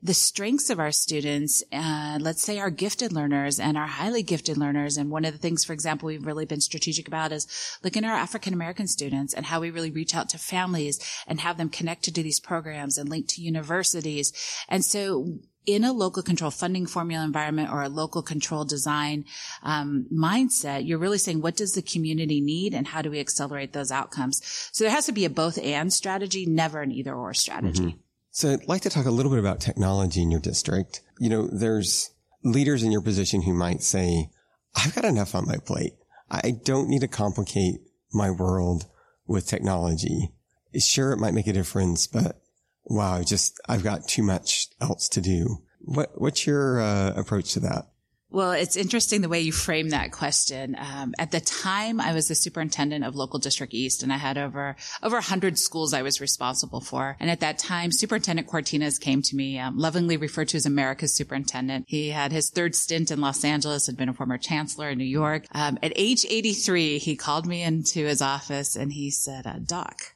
the 0.02 0.14
strengths 0.14 0.68
of 0.68 0.80
our 0.80 0.90
students, 0.90 1.62
uh, 1.73 2.18
let's 2.21 2.42
say 2.42 2.59
our 2.59 2.71
gifted 2.71 3.12
learners 3.12 3.61
and 3.61 3.78
our 3.78 3.87
highly 3.87 4.25
gifted 4.25 4.59
learners. 4.59 4.97
And 4.97 5.11
one 5.11 5.25
of 5.25 5.32
the 5.32 5.38
things, 5.38 5.64
for 5.64 5.73
example, 5.73 6.09
we've 6.09 6.26
really 6.26 6.44
been 6.44 6.61
strategic 6.61 7.06
about 7.06 7.30
is 7.30 7.47
looking 7.85 8.04
at 8.04 8.11
our 8.11 8.16
African 8.18 8.52
American 8.52 8.88
students 8.88 9.32
and 9.32 9.47
how 9.47 9.61
we 9.61 9.71
really 9.71 9.92
reach 9.92 10.14
out 10.14 10.28
to 10.30 10.38
families 10.38 10.99
and 11.28 11.40
have 11.40 11.56
them 11.56 11.68
connected 11.68 12.16
to 12.16 12.23
these 12.23 12.40
programs 12.40 12.99
and 12.99 13.09
linked 13.09 13.30
to 13.30 13.42
universities. 13.42 14.32
And 14.68 14.85
so 14.85 15.38
in 15.64 15.85
a 15.85 15.92
local 15.92 16.25
control 16.25 16.50
funding 16.50 16.87
formula 16.87 17.25
environment 17.25 17.71
or 17.71 17.82
a 17.82 17.88
local 17.88 18.23
control 18.23 18.64
design 18.64 19.25
um, 19.62 20.06
mindset, 20.12 20.85
you're 20.85 20.99
really 20.99 21.18
saying 21.18 21.40
what 21.40 21.56
does 21.56 21.75
the 21.75 21.82
community 21.82 22.40
need 22.40 22.75
and 22.75 22.88
how 22.88 23.02
do 23.02 23.11
we 23.11 23.21
accelerate 23.21 23.73
those 23.73 23.92
outcomes? 23.92 24.40
So 24.73 24.82
there 24.82 24.92
has 24.92 25.06
to 25.06 25.12
be 25.12 25.25
a 25.25 25.30
both 25.30 25.59
and 25.59 25.92
strategy, 25.92 26.44
never 26.44 26.82
an 26.82 26.90
either 26.90 27.14
or 27.14 27.32
strategy. 27.35 27.82
Mm-hmm. 27.82 28.01
So 28.35 28.51
I'd 28.51 28.67
like 28.67 28.81
to 28.83 28.91
talk 28.91 29.05
a 29.05 29.11
little 29.11 29.31
bit 29.31 29.39
about 29.39 29.61
technology 29.61 30.23
in 30.23 30.31
your 30.31 30.41
district. 30.41 31.03
You 31.19 31.29
know, 31.29 31.49
there's 31.53 32.11
leaders 32.43 32.83
in 32.83 32.91
your 32.91 33.03
position 33.03 33.43
who 33.43 33.53
might 33.53 33.83
say, 33.83 34.31
I've 34.75 34.95
got 34.95 35.05
enough 35.05 35.35
on 35.35 35.47
my 35.47 35.59
plate. 35.59 35.93
I 36.31 36.53
don't 36.65 36.89
need 36.89 37.03
to 37.03 37.09
complicate 37.09 37.83
my 38.11 38.31
world 38.31 38.87
with 39.27 39.47
technology. 39.47 40.33
Sure, 40.81 41.12
it 41.12 41.19
might 41.19 41.35
make 41.35 41.47
a 41.47 41.53
difference, 41.53 42.07
but 42.07 42.41
wow, 42.85 43.23
just 43.23 43.61
I've 43.69 43.85
got 43.85 44.09
too 44.09 44.23
much 44.23 44.69
else 44.81 45.11
to 45.11 45.21
do. 45.21 45.59
What 45.81 46.19
what's 46.19 46.47
your 46.47 46.81
uh, 46.81 47.12
approach 47.15 47.53
to 47.53 47.61
that? 47.61 47.91
Well, 48.33 48.53
it's 48.53 48.77
interesting 48.77 49.21
the 49.21 49.29
way 49.29 49.43
you 49.43 49.53
frame 49.53 49.91
that 49.91 50.11
question. 50.11 50.75
Um, 50.79 51.15
at 51.19 51.33
the 51.33 51.41
time, 51.41 52.01
I 52.01 52.15
was 52.15 52.29
the 52.29 52.35
superintendent 52.35 53.05
of 53.05 53.15
local 53.15 53.39
district 53.39 53.75
East, 53.75 54.03
and 54.03 54.11
I 54.11 54.17
had 54.17 54.39
over 54.39 54.75
over 55.03 55.21
hundred 55.21 55.59
schools 55.59 55.93
I 55.93 56.01
was 56.01 56.19
responsible 56.19 56.81
for. 56.81 57.15
And 57.21 57.31
at 57.31 57.41
that 57.41 57.59
time, 57.59 57.93
Superintendent 57.93 58.49
Cortines 58.49 58.99
came 58.99 59.21
to 59.21 59.37
me, 59.37 59.59
um, 59.59 59.77
lovingly 59.77 60.17
referred 60.17 60.49
to 60.49 60.57
as 60.57 60.65
America's 60.65 61.12
superintendent. 61.12 61.85
He 61.89 62.09
had 62.09 62.33
his 62.33 62.49
third 62.49 62.75
stint 62.75 63.11
in 63.11 63.21
Los 63.21 63.45
Angeles, 63.45 63.87
had 63.87 63.99
been 63.99 64.09
a 64.09 64.15
former 64.15 64.39
chancellor 64.39 64.89
in 64.89 64.97
New 64.97 65.05
York. 65.05 65.45
Um, 65.53 65.79
at 65.83 65.93
age 65.95 66.25
83, 66.27 66.99
he 66.99 67.17
called 67.17 67.47
me 67.47 67.62
into 67.62 68.07
his 68.07 68.23
office 68.23 68.77
and 68.77 68.95
he 68.95 69.11
said, 69.11 69.47
uh, 69.47 69.59
"Doc." 69.62 70.15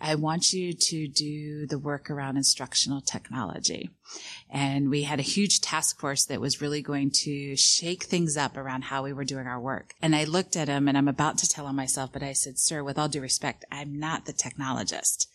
I 0.00 0.16
want 0.16 0.52
you 0.52 0.72
to 0.72 1.06
do 1.06 1.66
the 1.66 1.78
work 1.78 2.10
around 2.10 2.36
instructional 2.36 3.00
technology. 3.00 3.90
And 4.50 4.90
we 4.90 5.04
had 5.04 5.20
a 5.20 5.22
huge 5.22 5.60
task 5.60 6.00
force 6.00 6.24
that 6.24 6.40
was 6.40 6.60
really 6.60 6.82
going 6.82 7.12
to 7.22 7.56
shake 7.56 8.04
things 8.04 8.36
up 8.36 8.56
around 8.56 8.82
how 8.82 9.04
we 9.04 9.12
were 9.12 9.24
doing 9.24 9.46
our 9.46 9.60
work. 9.60 9.94
And 10.02 10.16
I 10.16 10.24
looked 10.24 10.56
at 10.56 10.68
him 10.68 10.88
and 10.88 10.98
I'm 10.98 11.08
about 11.08 11.38
to 11.38 11.48
tell 11.48 11.68
him 11.68 11.76
myself, 11.76 12.12
but 12.12 12.22
I 12.22 12.32
said, 12.32 12.58
sir, 12.58 12.82
with 12.82 12.98
all 12.98 13.08
due 13.08 13.20
respect, 13.20 13.64
I'm 13.70 13.98
not 13.98 14.26
the 14.26 14.32
technologist. 14.32 15.26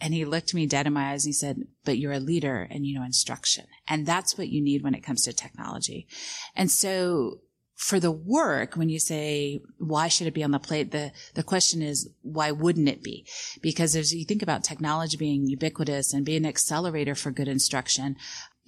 And 0.00 0.14
he 0.14 0.24
looked 0.24 0.54
me 0.54 0.66
dead 0.66 0.86
in 0.86 0.94
my 0.94 1.12
eyes 1.12 1.24
and 1.24 1.30
he 1.30 1.34
said, 1.34 1.58
but 1.84 1.98
you're 1.98 2.12
a 2.12 2.20
leader 2.20 2.66
and 2.70 2.86
you 2.86 2.98
know 2.98 3.04
instruction. 3.04 3.66
And 3.86 4.06
that's 4.06 4.36
what 4.36 4.48
you 4.48 4.62
need 4.62 4.82
when 4.82 4.94
it 4.94 5.04
comes 5.04 5.22
to 5.24 5.32
technology. 5.32 6.08
And 6.56 6.70
so 6.70 7.40
for 7.80 7.98
the 7.98 8.12
work, 8.12 8.76
when 8.76 8.90
you 8.90 8.98
say, 8.98 9.62
why 9.78 10.06
should 10.06 10.26
it 10.26 10.34
be 10.34 10.44
on 10.44 10.50
the 10.50 10.58
plate? 10.58 10.90
The, 10.90 11.12
the 11.32 11.42
question 11.42 11.80
is, 11.80 12.10
why 12.20 12.52
wouldn't 12.52 12.90
it 12.90 13.02
be? 13.02 13.24
Because 13.62 13.96
as 13.96 14.14
you 14.14 14.26
think 14.26 14.42
about 14.42 14.62
technology 14.62 15.16
being 15.16 15.46
ubiquitous 15.46 16.12
and 16.12 16.22
being 16.22 16.44
an 16.44 16.50
accelerator 16.50 17.14
for 17.14 17.30
good 17.30 17.48
instruction, 17.48 18.16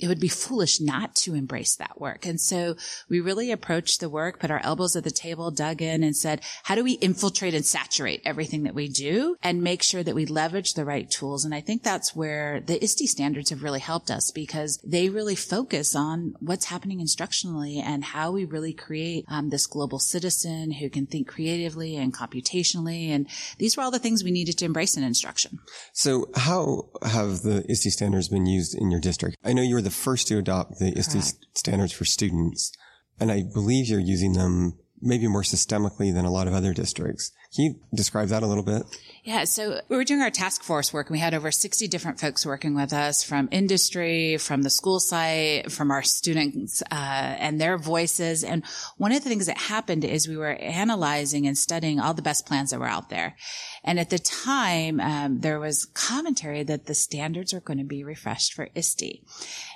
it 0.02 0.08
would 0.08 0.20
be 0.20 0.28
foolish 0.28 0.80
not 0.80 1.14
to 1.14 1.34
embrace 1.34 1.76
that 1.76 2.00
work. 2.00 2.26
And 2.26 2.40
so 2.40 2.74
we 3.08 3.20
really 3.20 3.52
approached 3.52 4.00
the 4.00 4.10
work, 4.10 4.40
put 4.40 4.50
our 4.50 4.60
elbows 4.64 4.96
at 4.96 5.04
the 5.04 5.10
table, 5.12 5.50
dug 5.52 5.80
in 5.80 6.02
and 6.02 6.16
said, 6.16 6.42
how 6.64 6.74
do 6.74 6.82
we 6.82 6.94
infiltrate 6.94 7.54
and 7.54 7.64
saturate 7.64 8.20
everything 8.24 8.64
that 8.64 8.74
we 8.74 8.88
do 8.88 9.36
and 9.42 9.62
make 9.62 9.82
sure 9.82 10.02
that 10.02 10.16
we 10.16 10.26
leverage 10.26 10.74
the 10.74 10.84
right 10.84 11.08
tools? 11.08 11.44
And 11.44 11.54
I 11.54 11.60
think 11.60 11.84
that's 11.84 12.16
where 12.16 12.60
the 12.60 12.82
ISTE 12.82 13.06
standards 13.06 13.50
have 13.50 13.62
really 13.62 13.78
helped 13.78 14.10
us 14.10 14.32
because 14.32 14.80
they 14.84 15.08
really 15.08 15.36
focus 15.36 15.94
on 15.94 16.34
what's 16.40 16.64
happening 16.64 16.98
instructionally 17.00 17.80
and 17.80 18.02
how 18.02 18.32
we 18.32 18.44
really 18.44 18.72
create 18.72 19.24
um, 19.28 19.50
this 19.50 19.66
global 19.66 20.00
citizen 20.00 20.72
who 20.72 20.90
can 20.90 21.06
think 21.06 21.28
creatively 21.28 21.96
and 21.96 22.12
computationally. 22.12 23.10
And 23.10 23.28
these 23.58 23.76
were 23.76 23.84
all 23.84 23.92
the 23.92 24.00
things 24.00 24.24
we 24.24 24.32
needed 24.32 24.58
to 24.58 24.64
embrace 24.64 24.96
in 24.96 25.04
instruction. 25.04 25.60
So 25.92 26.28
how 26.34 26.88
have 27.02 27.42
the 27.42 27.64
ISTE 27.70 27.92
standards 27.92 28.28
been 28.28 28.46
used 28.46 28.74
in 28.76 28.90
your 28.90 29.00
district? 29.00 29.36
I 29.44 29.52
know 29.52 29.62
you 29.62 29.76
were 29.76 29.82
the 29.82 29.91
first 29.94 30.28
to 30.28 30.38
adopt 30.38 30.78
the 30.78 30.92
ISTE 30.96 31.36
standards 31.54 31.92
for 31.92 32.04
students. 32.04 32.72
And 33.20 33.30
I 33.30 33.42
believe 33.42 33.88
you're 33.88 34.00
using 34.00 34.32
them 34.32 34.78
maybe 35.00 35.26
more 35.26 35.42
systemically 35.42 36.12
than 36.12 36.24
a 36.24 36.30
lot 36.30 36.46
of 36.46 36.54
other 36.54 36.72
districts. 36.72 37.32
Can 37.54 37.64
you 37.64 37.80
describe 37.94 38.28
that 38.28 38.42
a 38.42 38.46
little 38.46 38.64
bit? 38.64 38.82
Yeah. 39.24 39.44
So 39.44 39.80
we 39.88 39.96
were 39.96 40.04
doing 40.04 40.20
our 40.20 40.30
task 40.30 40.64
force 40.64 40.92
work 40.92 41.08
and 41.08 41.14
we 41.14 41.20
had 41.20 41.32
over 41.32 41.52
60 41.52 41.86
different 41.86 42.18
folks 42.18 42.44
working 42.44 42.74
with 42.74 42.92
us 42.92 43.22
from 43.22 43.48
industry, 43.52 44.36
from 44.38 44.62
the 44.62 44.70
school 44.70 44.98
site, 44.98 45.70
from 45.70 45.92
our 45.92 46.02
students, 46.02 46.82
uh, 46.90 46.94
and 46.94 47.60
their 47.60 47.78
voices. 47.78 48.42
And 48.42 48.64
one 48.96 49.12
of 49.12 49.22
the 49.22 49.28
things 49.28 49.46
that 49.46 49.58
happened 49.58 50.04
is 50.04 50.26
we 50.26 50.36
were 50.36 50.54
analyzing 50.54 51.46
and 51.46 51.56
studying 51.56 52.00
all 52.00 52.14
the 52.14 52.22
best 52.22 52.46
plans 52.46 52.70
that 52.70 52.80
were 52.80 52.88
out 52.88 53.10
there. 53.10 53.36
And 53.84 54.00
at 54.00 54.10
the 54.10 54.18
time, 54.18 54.98
um, 54.98 55.40
there 55.40 55.60
was 55.60 55.84
commentary 55.84 56.62
that 56.64 56.86
the 56.86 56.94
standards 56.94 57.52
are 57.52 57.60
going 57.60 57.78
to 57.78 57.84
be 57.84 58.02
refreshed 58.02 58.54
for 58.54 58.70
ISTE. 58.74 59.22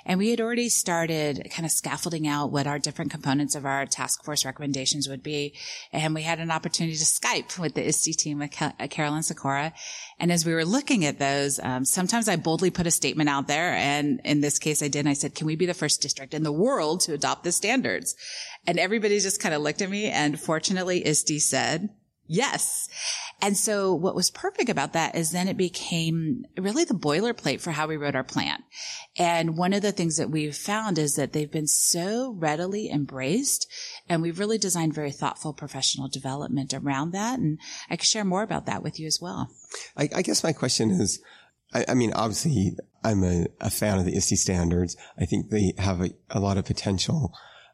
And 0.05 0.17
we 0.17 0.31
had 0.31 0.41
already 0.41 0.69
started 0.69 1.47
kind 1.51 1.65
of 1.65 1.71
scaffolding 1.71 2.27
out 2.27 2.51
what 2.51 2.67
our 2.67 2.79
different 2.79 3.11
components 3.11 3.55
of 3.55 3.65
our 3.65 3.85
task 3.85 4.23
force 4.23 4.45
recommendations 4.45 5.07
would 5.07 5.23
be. 5.23 5.53
And 5.93 6.15
we 6.15 6.23
had 6.23 6.39
an 6.39 6.51
opportunity 6.51 6.97
to 6.97 7.03
Skype 7.03 7.59
with 7.59 7.66
the 7.73 7.87
ISTE 7.87 8.17
team 8.17 8.39
with 8.39 8.51
Carolyn 8.51 9.21
Sykora. 9.21 9.73
And 10.19 10.31
as 10.31 10.45
we 10.45 10.53
were 10.53 10.65
looking 10.65 11.05
at 11.05 11.19
those, 11.19 11.59
um, 11.59 11.85
sometimes 11.85 12.27
I 12.27 12.35
boldly 12.35 12.69
put 12.69 12.87
a 12.87 12.91
statement 12.91 13.29
out 13.29 13.47
there. 13.47 13.73
And 13.73 14.21
in 14.23 14.41
this 14.41 14.59
case, 14.59 14.81
I 14.81 14.87
did. 14.87 14.99
And 14.99 15.09
I 15.09 15.13
said, 15.13 15.35
can 15.35 15.47
we 15.47 15.55
be 15.55 15.65
the 15.65 15.73
first 15.73 16.01
district 16.01 16.33
in 16.33 16.43
the 16.43 16.51
world 16.51 17.01
to 17.01 17.13
adopt 17.13 17.43
the 17.43 17.51
standards? 17.51 18.15
And 18.65 18.79
everybody 18.79 19.19
just 19.19 19.41
kind 19.41 19.55
of 19.55 19.61
looked 19.61 19.81
at 19.81 19.89
me. 19.89 20.05
And 20.09 20.39
fortunately, 20.39 21.05
ISTE 21.05 21.39
said, 21.39 21.89
Yes. 22.27 22.89
And 23.41 23.55
so 23.55 23.93
what 23.93 24.15
was 24.15 24.29
perfect 24.29 24.69
about 24.69 24.93
that 24.93 25.15
is 25.15 25.31
then 25.31 25.47
it 25.47 25.57
became 25.57 26.45
really 26.57 26.83
the 26.83 26.93
boilerplate 26.93 27.61
for 27.61 27.71
how 27.71 27.87
we 27.87 27.95
wrote 27.95 28.15
our 28.15 28.23
plan. 28.23 28.63
And 29.17 29.57
one 29.57 29.73
of 29.73 29.81
the 29.81 29.91
things 29.91 30.17
that 30.17 30.29
we've 30.29 30.55
found 30.55 30.97
is 30.97 31.15
that 31.15 31.33
they've 31.33 31.51
been 31.51 31.67
so 31.67 32.35
readily 32.37 32.89
embraced 32.89 33.71
and 34.09 34.21
we've 34.21 34.39
really 34.39 34.57
designed 34.57 34.93
very 34.93 35.11
thoughtful 35.11 35.53
professional 35.53 36.09
development 36.09 36.73
around 36.73 37.11
that. 37.11 37.39
And 37.39 37.59
I 37.89 37.95
can 37.95 38.03
share 38.03 38.25
more 38.25 38.43
about 38.43 38.65
that 38.65 38.83
with 38.83 38.99
you 38.99 39.07
as 39.07 39.19
well. 39.21 39.49
I, 39.95 40.09
I 40.15 40.21
guess 40.21 40.43
my 40.43 40.53
question 40.53 40.91
is, 40.91 41.21
I, 41.73 41.85
I 41.89 41.93
mean, 41.93 42.13
obviously 42.13 42.75
I'm 43.03 43.23
a, 43.23 43.47
a, 43.61 43.69
fan 43.69 43.99
of 43.99 44.05
the 44.05 44.15
ISTE 44.15 44.37
standards. 44.37 44.97
I 45.19 45.25
think 45.25 45.49
they 45.49 45.73
have 45.77 46.01
a, 46.01 46.09
a 46.29 46.39
lot 46.39 46.57
of 46.57 46.65
potential. 46.65 47.33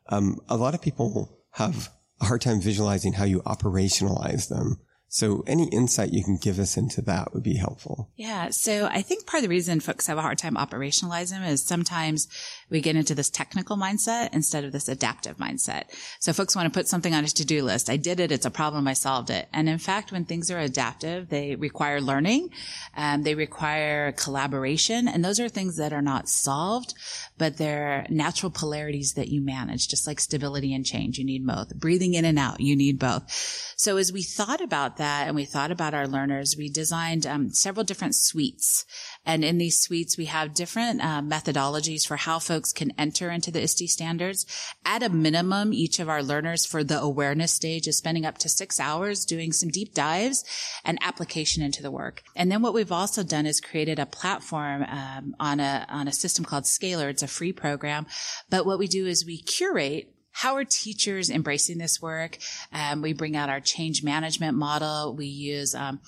Um, 0.09 0.39
a 0.49 0.57
lot 0.57 0.73
of 0.73 0.81
people 0.81 1.39
have 1.51 1.89
a 2.23 2.25
hard 2.25 2.41
time 2.41 2.61
visualizing 2.61 3.13
how 3.13 3.25
you 3.25 3.41
operationalize 3.41 4.47
them. 4.47 4.79
So 5.13 5.43
any 5.45 5.67
insight 5.67 6.11
you 6.11 6.23
can 6.23 6.37
give 6.37 6.57
us 6.57 6.75
into 6.75 6.99
that 7.03 7.35
would 7.35 7.43
be 7.43 7.53
helpful. 7.53 8.09
Yeah. 8.15 8.49
So 8.49 8.87
I 8.87 9.03
think 9.03 9.27
part 9.27 9.43
of 9.43 9.43
the 9.43 9.55
reason 9.55 9.79
folks 9.79 10.07
have 10.07 10.17
a 10.17 10.23
hard 10.23 10.39
time 10.39 10.55
operationalizing 10.55 11.47
is 11.47 11.61
sometimes 11.61 12.27
we 12.71 12.81
get 12.81 12.95
into 12.95 13.13
this 13.13 13.29
technical 13.29 13.77
mindset 13.77 14.33
instead 14.33 14.63
of 14.63 14.71
this 14.71 14.89
adaptive 14.89 15.37
mindset. 15.37 15.83
So 16.19 16.33
folks 16.33 16.55
want 16.55 16.65
to 16.65 16.75
put 16.75 16.87
something 16.87 17.13
on 17.13 17.25
a 17.25 17.27
to-do 17.27 17.61
list. 17.61 17.91
I 17.91 17.97
did 17.97 18.19
it. 18.19 18.31
It's 18.31 18.47
a 18.47 18.49
problem. 18.49 18.87
I 18.87 18.93
solved 18.93 19.29
it. 19.29 19.47
And 19.53 19.69
in 19.69 19.77
fact, 19.77 20.11
when 20.11 20.25
things 20.25 20.49
are 20.49 20.57
adaptive, 20.57 21.29
they 21.29 21.57
require 21.57 22.01
learning, 22.01 22.49
and 22.95 23.19
um, 23.19 23.23
they 23.23 23.35
require 23.35 24.13
collaboration. 24.13 25.07
And 25.07 25.23
those 25.23 25.39
are 25.39 25.47
things 25.47 25.77
that 25.77 25.93
are 25.93 26.01
not 26.01 26.27
solved, 26.27 26.95
but 27.37 27.57
they're 27.57 28.07
natural 28.09 28.51
polarities 28.51 29.13
that 29.13 29.27
you 29.27 29.45
manage, 29.45 29.89
just 29.89 30.07
like 30.07 30.19
stability 30.19 30.73
and 30.73 30.83
change. 30.83 31.19
You 31.19 31.25
need 31.25 31.45
both. 31.45 31.75
Breathing 31.75 32.15
in 32.15 32.25
and 32.25 32.39
out, 32.39 32.61
you 32.61 32.75
need 32.75 32.97
both. 32.97 33.31
So 33.77 33.97
as 33.97 34.11
we 34.11 34.23
thought 34.23 34.61
about 34.61 34.97
that 34.97 35.02
and 35.03 35.35
we 35.35 35.45
thought 35.45 35.71
about 35.71 35.93
our 35.93 36.07
learners, 36.07 36.55
we 36.57 36.69
designed 36.69 37.25
um, 37.25 37.51
several 37.51 37.83
different 37.83 38.15
suites. 38.15 38.85
And 39.25 39.43
in 39.43 39.57
these 39.57 39.79
suites, 39.79 40.17
we 40.17 40.25
have 40.25 40.53
different 40.53 41.01
uh, 41.01 41.21
methodologies 41.21 42.05
for 42.05 42.17
how 42.17 42.39
folks 42.39 42.73
can 42.73 42.91
enter 42.97 43.29
into 43.29 43.51
the 43.51 43.61
ISTE 43.61 43.87
standards. 43.87 44.45
At 44.85 45.03
a 45.03 45.09
minimum, 45.09 45.73
each 45.73 45.99
of 45.99 46.09
our 46.09 46.21
learners 46.21 46.65
for 46.65 46.83
the 46.83 46.99
awareness 46.99 47.53
stage 47.53 47.87
is 47.87 47.97
spending 47.97 48.25
up 48.25 48.37
to 48.39 48.49
six 48.49 48.79
hours 48.79 49.25
doing 49.25 49.51
some 49.51 49.69
deep 49.69 49.93
dives 49.93 50.43
and 50.83 50.97
application 51.01 51.63
into 51.63 51.81
the 51.81 51.91
work. 51.91 52.23
And 52.35 52.51
then 52.51 52.61
what 52.61 52.73
we've 52.73 52.91
also 52.91 53.23
done 53.23 53.45
is 53.45 53.61
created 53.61 53.99
a 53.99 54.05
platform 54.05 54.83
um, 54.83 55.35
on 55.39 55.59
a 55.59 55.85
on 55.89 56.07
a 56.07 56.13
system 56.13 56.45
called 56.45 56.65
Scalar. 56.65 57.09
It's 57.09 57.23
a 57.23 57.27
free 57.27 57.53
program, 57.53 58.05
but 58.49 58.65
what 58.65 58.79
we 58.79 58.87
do 58.87 59.05
is 59.05 59.25
we 59.25 59.37
curate 59.37 60.12
how 60.33 60.55
are 60.55 60.65
teachers 60.65 61.29
embracing 61.29 61.77
this 61.77 62.01
work? 62.01 62.37
Um, 62.73 63.01
we 63.01 63.13
bring 63.13 63.37
out 63.37 63.49
our 63.49 63.59
change 63.59 64.03
management 64.03 64.57
model. 64.57 65.15
We 65.15 65.27
use 65.27 65.73
um, 65.73 66.01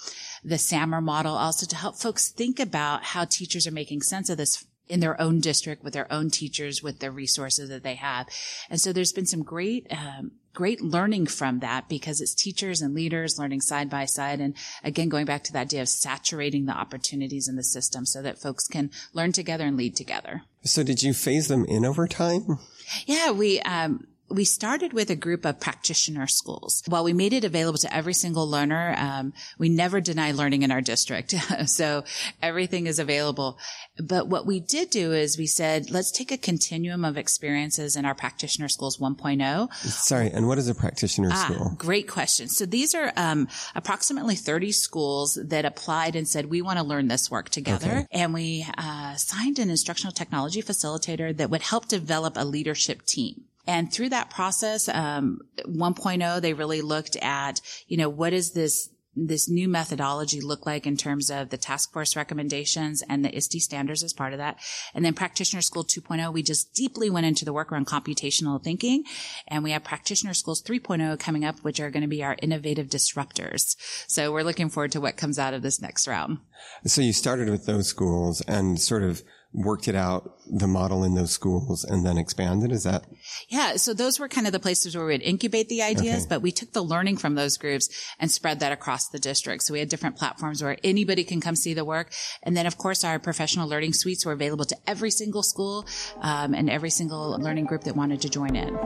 the 0.44 0.56
SAMR 0.56 1.02
model 1.02 1.36
also 1.36 1.66
to 1.66 1.76
help 1.76 1.96
folks 1.96 2.30
think 2.30 2.60
about 2.60 3.04
how 3.04 3.26
teachers 3.26 3.66
are 3.66 3.72
making 3.72 4.02
sense 4.02 4.30
of 4.30 4.38
this 4.38 4.66
in 4.88 5.00
their 5.00 5.20
own 5.20 5.40
district 5.40 5.84
with 5.84 5.94
their 5.94 6.12
own 6.12 6.30
teachers 6.30 6.84
with 6.84 7.00
the 7.00 7.12
resources 7.12 7.70
that 7.70 7.84
they 7.84 7.96
have. 7.96 8.28
And 8.70 8.80
so 8.80 8.92
there's 8.92 9.14
been 9.14 9.26
some 9.26 9.44
great 9.44 9.88
um, 9.92 10.32
great 10.54 10.82
learning 10.82 11.28
from 11.28 11.60
that 11.60 11.88
because 11.90 12.22
it's 12.22 12.34
teachers 12.34 12.82
and 12.82 12.96
leaders 12.96 13.38
learning 13.38 13.62
side 13.62 13.90
by 13.90 14.06
side. 14.06 14.40
And 14.40 14.56
again, 14.84 15.10
going 15.10 15.26
back 15.26 15.44
to 15.44 15.54
that 15.54 15.68
idea 15.68 15.82
of 15.82 15.90
saturating 15.90 16.66
the 16.66 16.74
opportunities 16.74 17.48
in 17.48 17.58
the 17.58 17.64
system 17.64 18.06
so 18.06 18.22
that 18.24 18.40
folks 18.40 18.68
can 18.68 18.90
learn 19.14 19.34
together 19.34 19.66
and 19.66 19.78
lead 19.78 19.96
together. 19.96 20.44
So 20.64 20.82
did 20.82 21.04
you 21.04 21.14
phase 21.14 21.50
them 21.50 21.66
in 21.66 21.86
over 21.86 22.08
time? 22.08 22.60
Yeah, 23.06 23.32
we, 23.32 23.60
um, 23.62 24.08
we 24.30 24.44
started 24.44 24.92
with 24.92 25.10
a 25.10 25.16
group 25.16 25.46
of 25.46 25.60
practitioner 25.60 26.28
schools. 26.28 26.84
While 26.88 27.04
we 27.04 27.14
made 27.14 27.34
it 27.34 27.44
available 27.44 27.78
to 27.80 27.96
every 27.96 28.14
single 28.14 28.50
learner, 28.50 28.96
um, 28.98 29.34
we 29.58 29.70
never 29.70 30.02
deny 30.02 30.32
learning 30.32 30.64
in 30.64 30.72
our 30.72 30.82
district. 30.82 31.36
so 31.66 32.04
everything 32.42 32.88
is 32.88 32.98
available. 32.98 33.60
But 33.98 34.28
what 34.28 34.46
we 34.46 34.60
did 34.60 34.90
do 34.90 35.14
is 35.14 35.38
we 35.38 35.46
said, 35.46 35.92
let's 35.92 36.12
take 36.12 36.32
a 36.32 36.38
continuum 36.38 37.06
of 37.06 37.18
experiences 37.18 37.96
in 37.96 38.06
our 38.06 38.16
practitioner 38.16 38.68
schools 38.68 38.98
1.0. 38.98 39.74
Sorry. 39.76 40.32
And 40.32 40.48
what 40.48 40.58
is 40.58 40.68
a 40.68 40.76
practitioner 40.76 41.30
ah, 41.32 41.46
school? 41.46 41.76
Great 41.78 42.08
question. 42.08 42.48
So 42.48 42.66
these 42.66 42.96
are 42.96 43.14
um, 43.16 43.48
approximately 43.76 44.36
30 44.36 44.72
schools 44.72 45.40
that 45.44 45.66
applied 45.66 46.16
and 46.16 46.28
said, 46.28 46.48
we 46.48 46.62
want 46.62 46.80
to 46.80 46.84
learn 46.84 47.08
this 47.08 47.30
work 47.30 47.50
together. 47.50 47.90
Okay. 47.90 48.08
And 48.12 48.34
we 48.34 48.66
uh, 48.78 49.16
signed 49.16 49.60
an 49.60 49.70
instructional 49.70 50.12
technology 50.12 50.64
facilitator 50.64 51.36
that 51.38 51.50
would 51.50 51.62
help 51.62 51.88
develop 51.88 52.38
a 52.38 52.46
leadership 52.46 53.06
team. 53.06 53.46
And 53.68 53.92
through 53.92 54.10
that 54.10 54.30
process, 54.30 54.88
um, 54.90 55.40
1.0, 55.66 56.42
they 56.42 56.54
really 56.54 56.82
looked 56.82 57.16
at, 57.18 57.62
you 57.88 57.98
know, 57.98 58.10
what 58.10 58.34
is 58.34 58.52
this 58.52 58.90
this 59.18 59.48
new 59.50 59.70
methodology 59.70 60.42
look 60.42 60.66
like 60.66 60.86
in 60.86 60.98
terms 60.98 61.30
of 61.30 61.50
the 61.50 61.58
task 61.58 61.94
force 61.94 62.18
recommendations 62.18 63.02
and 63.08 63.24
the 63.24 63.34
ISTE 63.34 63.62
standards 63.62 64.04
as 64.04 64.14
part 64.14 64.34
of 64.34 64.40
that? 64.40 64.58
And 64.94 65.06
then 65.06 65.14
practitioner 65.14 65.62
school 65.62 65.86
2.0, 65.86 66.34
we 66.34 66.44
just 66.44 66.74
deeply 66.74 67.10
went 67.10 67.26
into 67.26 67.46
the 67.46 67.54
work 67.54 67.72
around 67.72 67.88
computational 67.88 68.62
thinking. 68.62 69.06
And 69.48 69.64
we 69.64 69.72
have 69.72 69.84
practitioner 69.84 70.34
schools 70.34 70.62
3.0 70.62 71.18
coming 71.20 71.46
up, 71.46 71.60
which 71.60 71.80
are 71.80 71.90
going 71.90 72.02
to 72.02 72.10
be 72.10 72.24
our 72.24 72.36
innovative 72.42 72.88
disruptors. 72.88 73.78
So 74.08 74.34
we're 74.34 74.44
looking 74.44 74.70
forward 74.70 74.92
to 74.92 75.02
what 75.02 75.18
comes 75.18 75.40
out 75.40 75.54
of 75.54 75.62
this 75.62 75.82
next 75.82 76.08
round. 76.08 76.40
So 76.86 77.02
you 77.02 77.14
started 77.14 77.50
with 77.50 77.66
those 77.66 77.88
schools 77.88 78.42
and 78.42 78.80
sort 78.82 79.04
of 79.04 79.24
worked 79.56 79.88
it 79.88 79.96
out, 79.96 80.38
the 80.48 80.68
model 80.68 81.04
in 81.04 81.16
those 81.16 81.32
schools 81.32 81.84
and 81.84 82.06
then 82.06 82.18
expanded? 82.18 82.72
Is 82.72 82.84
that? 82.84 83.06
Yeah. 83.48 83.78
So 83.78 83.94
those 83.94 84.20
were 84.20 84.28
kind 84.28 84.46
of 84.48 84.54
the 84.54 84.60
places 84.60 84.96
where 84.96 85.06
we'd 85.06 85.22
incubate 85.22 85.70
the 85.70 85.82
ideas, 85.82 86.24
okay. 86.24 86.26
but 86.30 86.42
we 86.42 86.52
took 86.52 86.74
the 86.74 86.84
learning 86.84 87.18
from 87.18 87.36
those 87.36 87.58
groups 87.58 87.90
and 88.20 88.30
spread 88.30 88.60
that 88.60 88.72
across 88.72 89.08
the 89.08 89.20
district. 89.20 89.64
So 89.64 89.74
we 89.74 89.80
had 89.80 89.90
different 89.90 90.18
platforms 90.18 90.62
where 90.62 90.78
anybody 90.84 91.24
can 91.24 91.40
come 91.40 91.56
see 91.56 91.74
the 91.74 91.86
work. 91.86 92.12
And 92.44 92.56
then 92.56 92.66
of 92.66 92.78
course 92.78 93.04
our 93.04 93.18
professional 93.18 93.68
learning 93.70 93.94
suites 93.94 94.26
were 94.26 94.34
available 94.34 94.66
to 94.66 94.78
every 94.86 95.12
single 95.12 95.44
school, 95.44 95.86
um, 96.22 96.54
and 96.54 96.70
every 96.70 96.90
single 96.90 97.40
learning 97.40 97.66
group 97.66 97.84
that 97.84 97.96
wanted 97.96 98.22
to 98.22 98.30
join 98.30 98.56
in. 98.56 98.78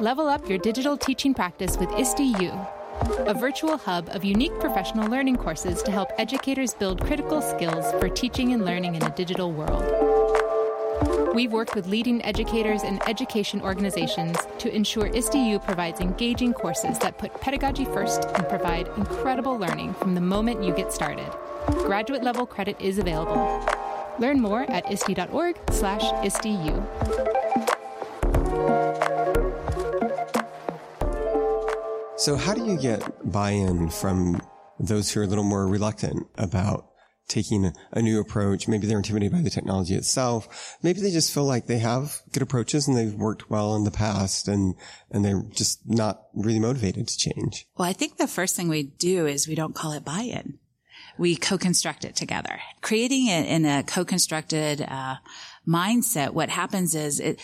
Level 0.00 0.28
up 0.28 0.48
your 0.48 0.58
digital 0.58 0.96
teaching 0.96 1.32
practice 1.32 1.78
with 1.78 1.88
ISTE-U 1.90 2.52
a 3.26 3.34
virtual 3.34 3.76
hub 3.76 4.08
of 4.10 4.24
unique 4.24 4.58
professional 4.60 5.08
learning 5.08 5.36
courses 5.36 5.82
to 5.82 5.90
help 5.90 6.10
educators 6.18 6.74
build 6.74 7.00
critical 7.04 7.40
skills 7.42 7.92
for 8.00 8.08
teaching 8.08 8.52
and 8.52 8.64
learning 8.64 8.94
in 8.94 9.02
a 9.02 9.14
digital 9.14 9.52
world. 9.52 9.84
We've 11.34 11.52
worked 11.52 11.74
with 11.74 11.86
leading 11.86 12.24
educators 12.24 12.82
and 12.82 13.06
education 13.08 13.60
organizations 13.60 14.36
to 14.58 14.74
ensure 14.74 15.06
ISTE-U 15.08 15.58
provides 15.58 16.00
engaging 16.00 16.52
courses 16.52 16.98
that 17.00 17.18
put 17.18 17.34
pedagogy 17.40 17.84
first 17.84 18.24
and 18.24 18.48
provide 18.48 18.88
incredible 18.96 19.58
learning 19.58 19.94
from 19.94 20.14
the 20.14 20.20
moment 20.20 20.62
you 20.62 20.72
get 20.72 20.92
started. 20.92 21.30
Graduate 21.66 22.22
level 22.22 22.46
credit 22.46 22.76
is 22.80 22.98
available. 22.98 23.66
Learn 24.18 24.40
more 24.40 24.62
at 24.70 24.84
iste.org 24.86 25.56
So 32.24 32.36
how 32.36 32.54
do 32.54 32.64
you 32.64 32.78
get 32.78 33.30
buy-in 33.30 33.90
from 33.90 34.40
those 34.80 35.10
who 35.10 35.20
are 35.20 35.24
a 35.24 35.26
little 35.26 35.44
more 35.44 35.66
reluctant 35.66 36.26
about 36.36 36.88
taking 37.28 37.70
a, 37.92 38.00
new 38.00 38.18
approach? 38.18 38.66
Maybe 38.66 38.86
they're 38.86 38.96
intimidated 38.96 39.32
by 39.32 39.42
the 39.42 39.50
technology 39.50 39.94
itself. 39.94 40.78
Maybe 40.82 41.02
they 41.02 41.10
just 41.10 41.34
feel 41.34 41.44
like 41.44 41.66
they 41.66 41.80
have 41.80 42.22
good 42.32 42.42
approaches 42.42 42.88
and 42.88 42.96
they've 42.96 43.12
worked 43.12 43.50
well 43.50 43.76
in 43.76 43.84
the 43.84 43.90
past 43.90 44.48
and, 44.48 44.74
and 45.10 45.22
they're 45.22 45.42
just 45.50 45.80
not 45.84 46.22
really 46.32 46.60
motivated 46.60 47.08
to 47.08 47.18
change. 47.18 47.66
Well, 47.76 47.86
I 47.86 47.92
think 47.92 48.16
the 48.16 48.26
first 48.26 48.56
thing 48.56 48.70
we 48.70 48.84
do 48.84 49.26
is 49.26 49.46
we 49.46 49.54
don't 49.54 49.74
call 49.74 49.92
it 49.92 50.02
buy-in. 50.02 50.58
We 51.18 51.36
co-construct 51.36 52.06
it 52.06 52.16
together. 52.16 52.58
Creating 52.80 53.26
it 53.26 53.44
in 53.48 53.66
a 53.66 53.82
co-constructed, 53.82 54.80
uh, 54.80 55.16
mindset, 55.68 56.30
what 56.30 56.48
happens 56.48 56.94
is 56.94 57.20
it, 57.20 57.38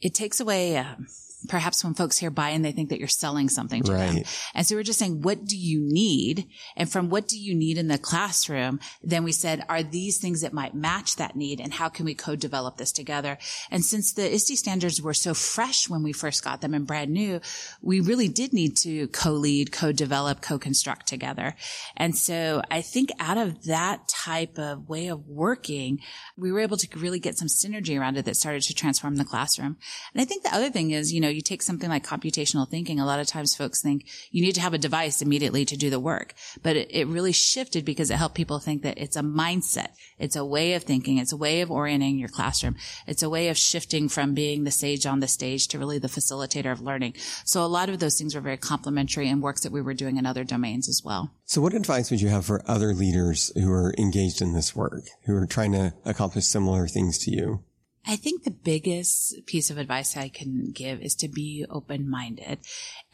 it 0.00 0.14
takes 0.14 0.40
away, 0.40 0.78
um, 0.78 1.08
perhaps 1.48 1.84
when 1.84 1.94
folks 1.94 2.18
hear 2.18 2.30
buy 2.30 2.50
in, 2.50 2.62
they 2.62 2.72
think 2.72 2.90
that 2.90 2.98
you're 2.98 3.08
selling 3.08 3.48
something 3.48 3.82
to 3.84 3.92
right. 3.92 4.12
them. 4.12 4.24
And 4.54 4.66
so 4.66 4.76
we're 4.76 4.82
just 4.82 4.98
saying, 4.98 5.22
what 5.22 5.44
do 5.44 5.56
you 5.56 5.80
need? 5.80 6.46
And 6.76 6.90
from 6.90 7.10
what 7.10 7.28
do 7.28 7.38
you 7.38 7.54
need 7.54 7.78
in 7.78 7.88
the 7.88 7.98
classroom? 7.98 8.80
Then 9.02 9.24
we 9.24 9.32
said, 9.32 9.64
are 9.68 9.82
these 9.82 10.18
things 10.18 10.40
that 10.42 10.52
might 10.52 10.74
match 10.74 11.16
that 11.16 11.36
need? 11.36 11.60
And 11.60 11.72
how 11.72 11.88
can 11.88 12.04
we 12.04 12.14
co-develop 12.14 12.76
this 12.76 12.92
together? 12.92 13.38
And 13.70 13.84
since 13.84 14.12
the 14.12 14.32
ISTE 14.32 14.56
standards 14.56 15.02
were 15.02 15.14
so 15.14 15.34
fresh 15.34 15.88
when 15.88 16.02
we 16.02 16.12
first 16.12 16.44
got 16.44 16.60
them 16.60 16.74
and 16.74 16.86
brand 16.86 17.10
new, 17.10 17.40
we 17.82 18.00
really 18.00 18.28
did 18.28 18.52
need 18.52 18.76
to 18.78 19.08
co-lead, 19.08 19.72
co-develop, 19.72 20.40
co-construct 20.40 21.06
together. 21.06 21.54
And 21.96 22.16
so 22.16 22.62
I 22.70 22.80
think 22.80 23.10
out 23.20 23.38
of 23.38 23.64
that 23.64 24.08
type 24.08 24.58
of 24.58 24.88
way 24.88 25.08
of 25.08 25.28
working, 25.28 26.00
we 26.36 26.52
were 26.52 26.60
able 26.60 26.76
to 26.76 26.98
really 26.98 27.18
get 27.18 27.38
some 27.38 27.48
synergy 27.48 27.98
around 27.98 28.16
it 28.16 28.24
that 28.24 28.36
started 28.36 28.62
to 28.62 28.74
transform 28.74 29.16
the 29.16 29.24
classroom. 29.24 29.76
And 30.12 30.20
I 30.20 30.24
think 30.24 30.42
the 30.42 30.54
other 30.54 30.70
thing 30.70 30.90
is, 30.90 31.12
you 31.12 31.20
know, 31.20 31.28
you 31.34 31.42
take 31.42 31.62
something 31.62 31.90
like 31.90 32.06
computational 32.06 32.68
thinking. 32.68 33.00
A 33.00 33.06
lot 33.06 33.20
of 33.20 33.26
times 33.26 33.54
folks 33.54 33.82
think 33.82 34.06
you 34.30 34.42
need 34.42 34.54
to 34.54 34.60
have 34.60 34.74
a 34.74 34.78
device 34.78 35.20
immediately 35.20 35.64
to 35.64 35.76
do 35.76 35.90
the 35.90 36.00
work, 36.00 36.34
but 36.62 36.76
it, 36.76 36.88
it 36.90 37.06
really 37.06 37.32
shifted 37.32 37.84
because 37.84 38.10
it 38.10 38.16
helped 38.16 38.34
people 38.34 38.58
think 38.58 38.82
that 38.82 38.98
it's 38.98 39.16
a 39.16 39.22
mindset. 39.22 39.88
It's 40.18 40.36
a 40.36 40.44
way 40.44 40.74
of 40.74 40.84
thinking. 40.84 41.18
It's 41.18 41.32
a 41.32 41.36
way 41.36 41.60
of 41.60 41.70
orienting 41.70 42.18
your 42.18 42.28
classroom. 42.28 42.76
It's 43.06 43.22
a 43.22 43.30
way 43.30 43.48
of 43.48 43.58
shifting 43.58 44.08
from 44.08 44.34
being 44.34 44.64
the 44.64 44.70
sage 44.70 45.06
on 45.06 45.20
the 45.20 45.28
stage 45.28 45.68
to 45.68 45.78
really 45.78 45.98
the 45.98 46.08
facilitator 46.08 46.72
of 46.72 46.80
learning. 46.80 47.14
So 47.44 47.64
a 47.64 47.66
lot 47.66 47.88
of 47.88 47.98
those 47.98 48.16
things 48.16 48.34
were 48.34 48.40
very 48.40 48.56
complementary 48.56 49.28
and 49.28 49.42
works 49.42 49.62
that 49.62 49.72
we 49.72 49.82
were 49.82 49.94
doing 49.94 50.16
in 50.16 50.26
other 50.26 50.44
domains 50.44 50.88
as 50.88 51.02
well. 51.04 51.32
So 51.44 51.60
what 51.60 51.74
advice 51.74 52.10
would 52.10 52.20
you 52.20 52.28
have 52.28 52.46
for 52.46 52.62
other 52.66 52.94
leaders 52.94 53.52
who 53.54 53.70
are 53.70 53.94
engaged 53.98 54.40
in 54.40 54.52
this 54.52 54.74
work, 54.74 55.04
who 55.26 55.34
are 55.36 55.46
trying 55.46 55.72
to 55.72 55.94
accomplish 56.04 56.44
similar 56.44 56.86
things 56.86 57.18
to 57.18 57.30
you? 57.30 57.62
I 58.06 58.16
think 58.16 58.44
the 58.44 58.50
biggest 58.50 59.46
piece 59.46 59.70
of 59.70 59.78
advice 59.78 60.16
I 60.16 60.28
can 60.28 60.72
give 60.72 61.00
is 61.00 61.14
to 61.16 61.28
be 61.28 61.64
open 61.70 62.10
minded. 62.10 62.58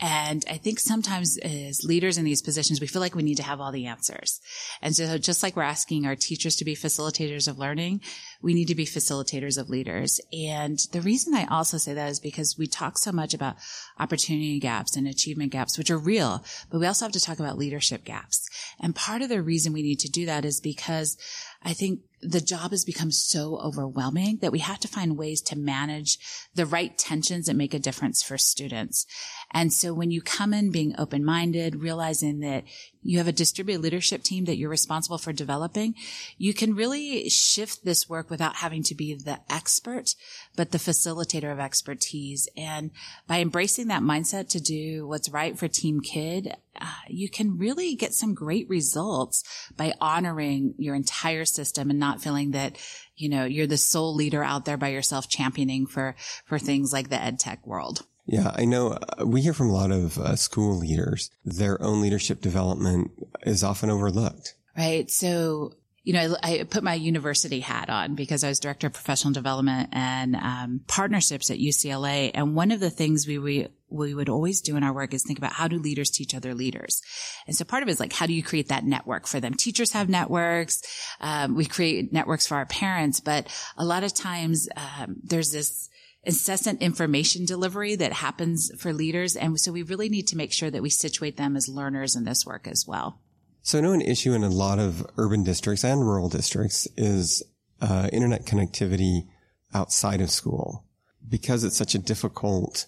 And 0.01 0.45
I 0.51 0.57
think 0.57 0.81
sometimes 0.81 1.39
as 1.39 1.85
leaders 1.85 2.19
in 2.19 2.25
these 2.25 2.43
positions, 2.43 2.81
we 2.81 2.89
feel 2.89 3.01
like 3.01 3.15
we 3.15 3.23
need 3.23 3.37
to 3.37 3.45
have 3.45 3.61
all 3.61 3.71
the 3.71 3.87
answers. 3.87 4.41
And 4.83 4.97
so 4.97 5.17
just 5.19 5.43
like 5.43 5.55
we're 5.55 5.63
asking 5.63 6.07
our 6.07 6.17
teachers 6.17 6.57
to 6.57 6.65
be 6.65 6.75
facilitators 6.75 7.47
of 7.47 7.59
learning, 7.59 8.01
we 8.43 8.55
need 8.55 8.69
to 8.69 8.75
be 8.75 8.87
facilitators 8.87 9.59
of 9.59 9.69
leaders. 9.69 10.21
And 10.33 10.79
the 10.93 11.01
reason 11.01 11.35
I 11.35 11.47
also 11.47 11.77
say 11.77 11.95
that 11.95 12.09
is 12.09 12.21
because 12.21 12.57
we 12.57 12.67
talk 12.67 12.99
so 12.99 13.13
much 13.13 13.35
about 13.35 13.57
opportunity 13.99 14.59
gaps 14.59 14.97
and 14.97 15.07
achievement 15.07 15.53
gaps, 15.53 15.77
which 15.77 15.91
are 15.91 15.99
real, 15.99 16.45
but 16.71 16.81
we 16.81 16.87
also 16.87 17.05
have 17.05 17.13
to 17.13 17.21
talk 17.21 17.39
about 17.39 17.59
leadership 17.59 18.05
gaps. 18.05 18.49
And 18.81 18.95
part 18.95 19.23
of 19.23 19.29
the 19.29 19.43
reason 19.43 19.73
we 19.73 19.83
need 19.83 20.01
to 20.01 20.11
do 20.11 20.27
that 20.27 20.45
is 20.45 20.61
because 20.61 21.17
I 21.63 21.75
think 21.75 22.01
the 22.23 22.41
job 22.41 22.71
has 22.71 22.85
become 22.85 23.11
so 23.11 23.59
overwhelming 23.59 24.39
that 24.41 24.53
we 24.53 24.59
have 24.59 24.79
to 24.81 24.89
find 24.89 25.17
ways 25.17 25.41
to 25.41 25.59
manage 25.59 26.19
the 26.55 26.67
right 26.67 26.97
tensions 26.97 27.47
that 27.47 27.57
make 27.57 27.73
a 27.75 27.79
difference 27.79 28.23
for 28.23 28.37
students. 28.37 29.07
And 29.53 29.73
so 29.73 29.93
when 29.95 30.11
you 30.11 30.21
come 30.21 30.53
in 30.53 30.71
being 30.71 30.95
open 30.99 31.25
minded, 31.25 31.83
realizing 31.83 32.41
that 32.41 32.65
you 33.03 33.19
have 33.19 33.29
a 33.29 33.33
distributed 33.33 33.83
leadership 33.83 34.23
team 34.23 34.45
that 34.45 34.57
you're 34.57 34.71
responsible 34.71 35.19
for 35.19 35.33
developing, 35.33 35.95
you 36.37 36.53
can 36.53 36.75
really 36.75 37.29
shift 37.29 37.85
this 37.85 38.09
work 38.09 38.30
without 38.31 38.57
having 38.57 38.83
to 38.85 38.95
be 38.95 39.15
the 39.15 39.41
expert, 39.51 40.15
but 40.57 40.71
the 40.71 40.79
facilitator 40.79 41.53
of 41.53 41.59
expertise. 41.59 42.49
And 42.57 42.91
by 43.27 43.41
embracing 43.41 43.89
that 43.89 44.03
mindset 44.03 44.49
to 44.51 44.61
do 44.61 45.07
what's 45.07 45.29
right 45.29 45.59
for 45.59 45.69
Team 45.69 46.01
Kid, 46.01 46.57
uh, 46.81 46.87
you 47.09 47.29
can 47.29 47.59
really 47.59 47.95
get 47.95 48.15
some 48.15 48.35
great 48.35 48.69
results 48.69 49.43
by 49.77 49.93
honoring 50.01 50.75
your 50.79 50.95
entire 50.95 51.45
system 51.45 51.91
and 51.91 51.99
not 51.99 52.23
feeling 52.23 52.53
that, 52.53 52.79
you 53.17 53.29
know, 53.29 53.45
you're 53.45 53.67
the 53.67 53.77
sole 53.77 54.15
leader 54.15 54.43
out 54.43 54.65
there 54.65 54.77
by 54.79 54.89
yourself 54.89 55.29
championing 55.29 55.87
for, 55.87 56.15
for 56.47 56.59
things 56.59 56.93
like 56.93 57.11
the 57.11 57.21
ed 57.21 57.39
tech 57.39 57.67
world. 57.67 58.07
Yeah, 58.27 58.53
I 58.55 58.65
know 58.65 58.93
uh, 58.93 59.27
we 59.27 59.43
hear 59.43 59.53
from 59.53 59.71
a 59.71 59.75
lot 59.75 59.91
of 59.91 60.17
uh, 60.17 60.37
school 60.37 60.79
leaders, 60.79 61.31
their 61.45 61.83
own 61.83 62.01
leadership 62.01 62.41
development 62.41 63.11
is 63.43 63.65
often 63.65 63.91
overlooked. 63.91 64.55
Right. 64.77 65.11
So 65.11 65.73
you 66.03 66.15
know, 66.15 66.35
I, 66.43 66.65
put 66.69 66.83
my 66.83 66.95
university 66.95 67.61
hat 67.61 67.91
on 67.91 68.15
because 68.15 68.43
I 68.43 68.49
was 68.49 68.59
director 68.59 68.87
of 68.87 68.95
professional 68.95 69.35
development 69.35 69.91
and 69.93 70.35
um, 70.35 70.81
partnerships 70.87 71.51
at 71.51 71.59
UCLA. 71.59 72.31
And 72.33 72.55
one 72.55 72.71
of 72.71 72.81
the 72.81 72.91
things 72.91 73.27
we, 73.27 73.39
we 73.39 73.69
we 73.91 74.15
would 74.15 74.29
always 74.29 74.61
do 74.61 74.77
in 74.77 74.85
our 74.85 74.93
work 74.93 75.13
is 75.13 75.25
think 75.25 75.39
about 75.39 75.53
how 75.53 75.67
do 75.67 75.77
leaders 75.77 76.11
teach 76.11 76.35
other 76.35 76.55
leaders. 76.55 77.03
And 77.47 77.57
so 77.57 77.65
part 77.65 77.83
of 77.83 77.89
it 77.89 77.93
is 77.93 78.01
like, 78.01 78.13
how 78.13 78.27
do 78.27 78.33
you 78.33 78.43
create 78.43 78.69
that 78.69 78.85
network 78.85 79.27
for 79.27 79.41
them? 79.41 79.55
Teachers 79.55 79.93
have 79.93 80.09
networks. 80.09 80.81
Um, 81.21 81.57
we 81.57 81.67
create 81.67 82.13
networks 82.13 82.47
for 82.47 82.55
our 82.55 82.67
parents, 82.67 83.19
but 83.19 83.49
a 83.77 83.85
lot 83.85 84.05
of 84.05 84.15
times, 84.15 84.69
um, 84.77 85.17
there's 85.25 85.51
this, 85.51 85.89
incessant 86.23 86.83
information 86.83 87.47
delivery 87.47 87.97
that 87.97 88.13
happens 88.13 88.71
for 88.79 88.93
leaders. 88.93 89.37
And 89.37 89.59
so 89.59 89.73
we 89.73 89.83
really 89.83 90.11
need 90.11 90.27
to 90.29 90.37
make 90.37 90.53
sure 90.53 90.71
that 90.71 90.83
we 90.83 90.91
situate 90.91 91.39
them 91.39 91.57
as 91.57 91.67
learners 91.67 92.15
in 92.15 92.25
this 92.25 92.45
work 92.45 92.69
as 92.69 92.85
well. 92.87 93.19
So 93.63 93.79
I 93.79 93.83
know 93.83 93.93
an 93.93 94.01
issue 94.01 94.33
in 94.33 94.43
a 94.43 94.49
lot 94.49 94.79
of 94.79 95.07
urban 95.19 95.45
districts 95.45 95.85
and 95.85 96.01
rural 96.01 96.29
districts 96.29 96.89
is 96.97 97.43
uh, 97.81 98.09
internet 98.13 98.47
connectivity 98.47 99.27
outside 99.75 100.21
of 100.21 100.31
school. 100.31 100.85
Because 101.29 101.63
it's 101.63 101.77
such 101.77 101.95
a 101.95 101.99
difficult 101.99 102.87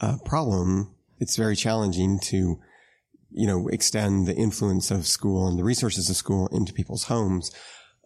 uh, 0.00 0.18
problem, 0.24 0.94
it's 1.18 1.36
very 1.36 1.56
challenging 1.56 2.20
to, 2.20 2.58
you 3.30 3.46
know, 3.46 3.68
extend 3.68 4.26
the 4.26 4.34
influence 4.34 4.90
of 4.90 5.06
school 5.06 5.48
and 5.48 5.58
the 5.58 5.64
resources 5.64 6.08
of 6.08 6.16
school 6.16 6.46
into 6.48 6.72
people's 6.72 7.04
homes. 7.04 7.50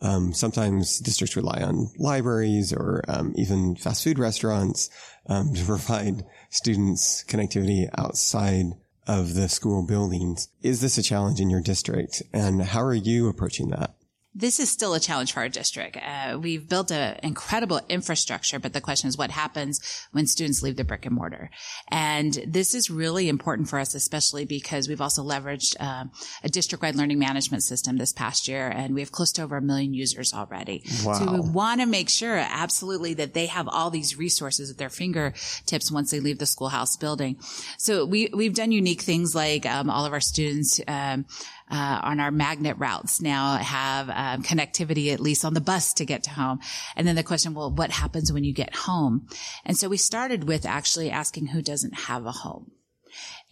Um, 0.02 0.32
sometimes 0.32 0.98
districts 0.98 1.36
rely 1.36 1.62
on 1.62 1.90
libraries 1.98 2.72
or 2.72 3.04
um, 3.06 3.34
even 3.36 3.76
fast 3.76 4.02
food 4.02 4.18
restaurants 4.18 4.88
um, 5.26 5.52
to 5.52 5.64
provide 5.66 6.24
students 6.48 7.22
connectivity 7.28 7.90
outside 7.98 8.72
of 9.10 9.34
the 9.34 9.48
school 9.48 9.82
buildings. 9.82 10.48
Is 10.62 10.80
this 10.80 10.96
a 10.96 11.02
challenge 11.02 11.40
in 11.40 11.50
your 11.50 11.60
district, 11.60 12.22
and 12.32 12.62
how 12.62 12.82
are 12.82 12.94
you 12.94 13.28
approaching 13.28 13.70
that? 13.70 13.96
This 14.34 14.60
is 14.60 14.70
still 14.70 14.94
a 14.94 15.00
challenge 15.00 15.32
for 15.32 15.40
our 15.40 15.48
district. 15.48 15.96
Uh, 15.96 16.38
we've 16.40 16.68
built 16.68 16.92
an 16.92 17.18
incredible 17.22 17.80
infrastructure, 17.88 18.60
but 18.60 18.72
the 18.72 18.80
question 18.80 19.08
is 19.08 19.18
what 19.18 19.32
happens 19.32 19.80
when 20.12 20.26
students 20.26 20.62
leave 20.62 20.76
the 20.76 20.84
brick 20.84 21.04
and 21.04 21.14
mortar? 21.14 21.50
And 21.88 22.38
this 22.46 22.74
is 22.74 22.90
really 22.90 23.28
important 23.28 23.68
for 23.68 23.80
us, 23.80 23.94
especially 23.94 24.44
because 24.44 24.88
we've 24.88 25.00
also 25.00 25.24
leveraged 25.24 25.76
uh, 25.80 26.04
a 26.44 26.48
district-wide 26.48 26.94
learning 26.94 27.18
management 27.18 27.64
system 27.64 27.96
this 27.96 28.12
past 28.12 28.46
year, 28.46 28.68
and 28.68 28.94
we 28.94 29.00
have 29.00 29.10
close 29.10 29.32
to 29.32 29.42
over 29.42 29.56
a 29.56 29.62
million 29.62 29.94
users 29.94 30.32
already. 30.32 30.84
Wow. 31.04 31.14
So 31.14 31.32
we 31.32 31.40
want 31.40 31.80
to 31.80 31.86
make 31.86 32.08
sure, 32.08 32.36
absolutely, 32.36 33.14
that 33.14 33.34
they 33.34 33.46
have 33.46 33.66
all 33.68 33.90
these 33.90 34.16
resources 34.16 34.70
at 34.70 34.78
their 34.78 34.90
fingertips 34.90 35.90
once 35.90 36.12
they 36.12 36.20
leave 36.20 36.38
the 36.38 36.46
schoolhouse 36.46 36.96
building. 36.96 37.36
So 37.78 38.04
we 38.04 38.30
we've 38.32 38.54
done 38.54 38.70
unique 38.70 39.02
things 39.02 39.34
like 39.34 39.66
um, 39.66 39.90
all 39.90 40.04
of 40.06 40.12
our 40.12 40.20
students. 40.20 40.80
Um, 40.86 41.26
uh, 41.70 42.00
on 42.02 42.20
our 42.20 42.30
magnet 42.30 42.76
routes 42.78 43.20
now 43.20 43.56
have 43.56 44.08
um, 44.10 44.42
connectivity 44.42 45.12
at 45.12 45.20
least 45.20 45.44
on 45.44 45.54
the 45.54 45.60
bus 45.60 45.94
to 45.94 46.04
get 46.04 46.24
to 46.24 46.30
home. 46.30 46.60
And 46.96 47.06
then 47.06 47.16
the 47.16 47.22
question, 47.22 47.54
well, 47.54 47.70
what 47.70 47.90
happens 47.90 48.32
when 48.32 48.44
you 48.44 48.52
get 48.52 48.74
home? 48.74 49.28
And 49.64 49.76
so 49.76 49.88
we 49.88 49.96
started 49.96 50.44
with 50.44 50.66
actually 50.66 51.10
asking 51.10 51.46
who 51.46 51.62
doesn't 51.62 51.94
have 51.94 52.26
a 52.26 52.32
home. 52.32 52.72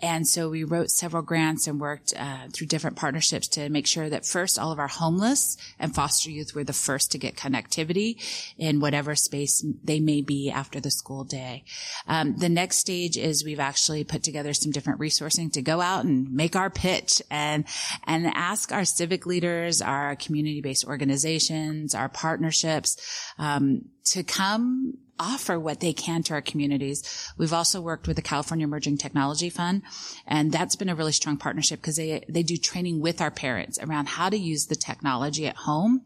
And 0.01 0.29
so 0.29 0.49
we 0.49 0.63
wrote 0.63 0.91
several 0.91 1.23
grants 1.23 1.67
and 1.67 1.81
worked 1.81 2.15
uh, 2.17 2.49
through 2.53 2.69
different 2.69 2.97
partnerships 2.97 3.49
to 3.49 3.69
make 3.69 3.87
sure 3.87 4.09
that 4.09 4.25
first 4.25 4.59
all 4.59 4.71
of 4.71 4.79
our 4.79 4.87
homeless 4.87 5.57
and 5.79 5.95
foster 5.95 6.31
youth 6.31 6.55
were 6.55 6.65
the 6.65 6.73
first 6.73 7.11
to 7.13 7.19
get 7.19 7.35
connectivity 7.35 8.17
in 8.57 8.79
whatever 8.79 9.17
space 9.17 9.65
they 9.83 9.99
may 9.99 10.21
be 10.21 10.51
after 10.51 10.79
the 10.79 10.91
school 10.91 11.25
day. 11.25 11.65
Um, 12.07 12.37
the 12.37 12.49
next 12.49 12.77
stage 12.79 13.17
is 13.17 13.45
we've 13.45 13.59
actually 13.59 14.05
put 14.05 14.23
together 14.23 14.55
some 14.55 14.71
different 14.71 15.01
resourcing 15.01 15.53
to 15.53 15.63
go 15.63 15.81
out 15.81 16.05
and 16.05 16.33
make 16.33 16.55
our 16.55 16.71
pitch 16.71 17.21
and 17.31 17.65
and 18.05 18.27
ask 18.35 18.73
our 18.73 18.85
civic 18.85 19.27
leaders, 19.27 19.83
our 19.83 20.15
community-based 20.15 20.85
organizations, 20.85 21.95
our 21.95 22.09
partnerships 22.09 22.97
um, 23.39 23.83
to 24.05 24.23
come 24.23 24.95
offer 25.19 25.59
what 25.59 25.81
they 25.81 25.93
can 25.93 26.23
to 26.23 26.35
our 26.35 26.41
communities. 26.41 27.33
We've 27.37 27.53
also 27.53 27.81
worked 27.81 28.07
with 28.07 28.17
the 28.17 28.23
California 28.23 28.65
Emerging 28.65 28.99
Technology 28.99 29.51
Fund, 29.51 29.83
and 30.27 30.53
that's 30.53 30.77
been 30.77 30.89
a 30.89 30.95
really 30.95 31.13
strong 31.13 31.37
partnership 31.37 31.81
because 31.81 31.97
they, 31.97 32.25
they 32.29 32.43
do 32.43 32.57
training 32.57 33.01
with 33.01 33.21
our 33.21 33.31
parents 33.31 33.79
around 33.81 34.09
how 34.09 34.29
to 34.29 34.37
use 34.37 34.67
the 34.67 34.77
technology 34.77 35.47
at 35.47 35.57
home 35.57 36.03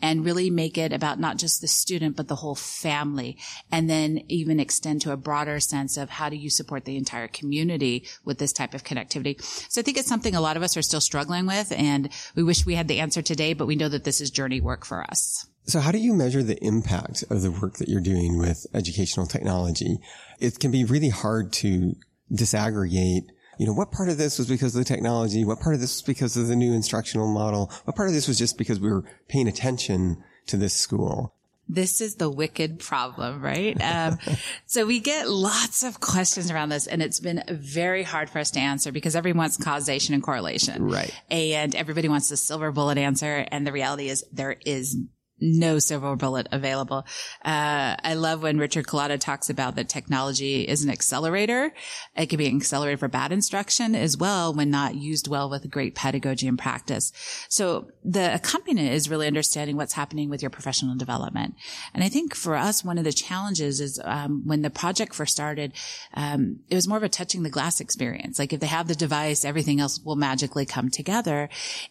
and 0.00 0.24
really 0.24 0.50
make 0.50 0.78
it 0.78 0.92
about 0.92 1.20
not 1.20 1.36
just 1.36 1.60
the 1.60 1.68
student, 1.68 2.16
but 2.16 2.28
the 2.28 2.36
whole 2.36 2.54
family. 2.54 3.36
And 3.70 3.88
then 3.88 4.24
even 4.28 4.60
extend 4.60 5.02
to 5.02 5.12
a 5.12 5.16
broader 5.16 5.60
sense 5.60 5.96
of 5.96 6.10
how 6.10 6.28
do 6.28 6.36
you 6.36 6.50
support 6.50 6.84
the 6.84 6.96
entire 6.96 7.28
community 7.28 8.06
with 8.24 8.38
this 8.38 8.52
type 8.52 8.74
of 8.74 8.84
connectivity. 8.84 9.40
So 9.70 9.80
I 9.80 9.84
think 9.84 9.96
it's 9.96 10.08
something 10.08 10.34
a 10.34 10.40
lot 10.40 10.56
of 10.56 10.62
us 10.62 10.76
are 10.76 10.82
still 10.82 11.00
struggling 11.00 11.46
with, 11.46 11.72
and 11.72 12.08
we 12.34 12.42
wish 12.42 12.66
we 12.66 12.74
had 12.74 12.88
the 12.88 13.00
answer 13.00 13.22
today, 13.22 13.52
but 13.54 13.66
we 13.66 13.76
know 13.76 13.88
that 13.88 14.04
this 14.04 14.20
is 14.20 14.30
journey 14.30 14.60
work 14.60 14.84
for 14.84 15.02
us. 15.02 15.46
So 15.66 15.80
how 15.80 15.90
do 15.90 15.98
you 15.98 16.14
measure 16.14 16.44
the 16.44 16.62
impact 16.64 17.24
of 17.28 17.42
the 17.42 17.50
work 17.50 17.78
that 17.78 17.88
you're 17.88 18.00
doing 18.00 18.38
with 18.38 18.66
educational 18.72 19.26
technology? 19.26 19.98
It 20.38 20.60
can 20.60 20.70
be 20.70 20.84
really 20.84 21.08
hard 21.08 21.52
to 21.54 21.96
disaggregate, 22.32 23.28
you 23.58 23.66
know, 23.66 23.72
what 23.72 23.90
part 23.90 24.08
of 24.08 24.18
this 24.18 24.38
was 24.38 24.48
because 24.48 24.74
of 24.74 24.80
the 24.80 24.84
technology? 24.84 25.44
What 25.44 25.60
part 25.60 25.74
of 25.74 25.80
this 25.80 25.96
was 25.96 26.02
because 26.02 26.36
of 26.36 26.48
the 26.48 26.56
new 26.56 26.72
instructional 26.72 27.32
model? 27.32 27.70
What 27.84 27.96
part 27.96 28.08
of 28.08 28.14
this 28.14 28.28
was 28.28 28.38
just 28.38 28.58
because 28.58 28.80
we 28.80 28.90
were 28.90 29.04
paying 29.28 29.48
attention 29.48 30.22
to 30.46 30.56
this 30.56 30.74
school? 30.74 31.32
This 31.68 32.00
is 32.00 32.14
the 32.14 32.30
wicked 32.30 32.78
problem, 32.78 33.42
right? 33.42 33.76
Um, 33.82 34.18
so 34.66 34.86
we 34.86 35.00
get 35.00 35.28
lots 35.28 35.82
of 35.82 36.00
questions 36.00 36.50
around 36.50 36.68
this 36.68 36.86
and 36.86 37.02
it's 37.02 37.18
been 37.18 37.42
very 37.48 38.04
hard 38.04 38.30
for 38.30 38.38
us 38.38 38.52
to 38.52 38.60
answer 38.60 38.92
because 38.92 39.16
everyone 39.16 39.38
wants 39.38 39.56
causation 39.56 40.14
and 40.14 40.22
correlation. 40.22 40.88
Right. 40.90 41.12
And 41.28 41.74
everybody 41.74 42.08
wants 42.08 42.28
the 42.28 42.36
silver 42.36 42.70
bullet 42.70 42.98
answer. 42.98 43.46
And 43.50 43.66
the 43.66 43.72
reality 43.72 44.08
is 44.08 44.24
there 44.32 44.56
is 44.64 44.96
no 45.40 45.78
silver 45.78 46.16
bullet 46.16 46.48
available. 46.50 47.06
Uh, 47.44 47.96
I 48.02 48.14
love 48.14 48.42
when 48.42 48.58
Richard 48.58 48.86
Culatta 48.86 49.18
talks 49.18 49.50
about 49.50 49.76
that 49.76 49.88
technology 49.88 50.62
is 50.62 50.82
an 50.82 50.90
accelerator. 50.90 51.72
It 52.16 52.26
can 52.26 52.38
be 52.38 52.46
an 52.46 52.56
accelerator 52.56 52.96
for 52.96 53.08
bad 53.08 53.32
instruction 53.32 53.94
as 53.94 54.16
well 54.16 54.54
when 54.54 54.70
not 54.70 54.94
used 54.94 55.28
well 55.28 55.50
with 55.50 55.70
great 55.70 55.94
pedagogy 55.94 56.48
and 56.48 56.58
practice. 56.58 57.12
So 57.48 57.88
the 58.04 58.34
accompaniment 58.34 58.92
is 58.92 59.10
really 59.10 59.26
understanding 59.26 59.76
what's 59.76 59.92
happening 59.92 60.30
with 60.30 60.42
your 60.42 60.50
professional 60.50 60.96
development. 60.96 61.54
And 61.92 62.02
I 62.02 62.08
think 62.08 62.34
for 62.34 62.56
us, 62.56 62.84
one 62.84 62.98
of 62.98 63.04
the 63.04 63.12
challenges 63.12 63.80
is 63.80 64.00
um, 64.04 64.42
when 64.46 64.62
the 64.62 64.70
project 64.70 65.14
first 65.14 65.32
started, 65.32 65.72
um, 66.14 66.60
it 66.70 66.74
was 66.74 66.88
more 66.88 66.96
of 66.96 67.02
a 67.02 67.08
touching 67.08 67.42
the 67.42 67.50
glass 67.50 67.80
experience. 67.80 68.38
Like 68.38 68.52
if 68.52 68.60
they 68.60 68.66
have 68.66 68.88
the 68.88 68.94
device, 68.94 69.44
everything 69.44 69.80
else 69.80 70.00
will 70.02 70.16
magically 70.16 70.64
come 70.64 70.90
together. 70.90 71.48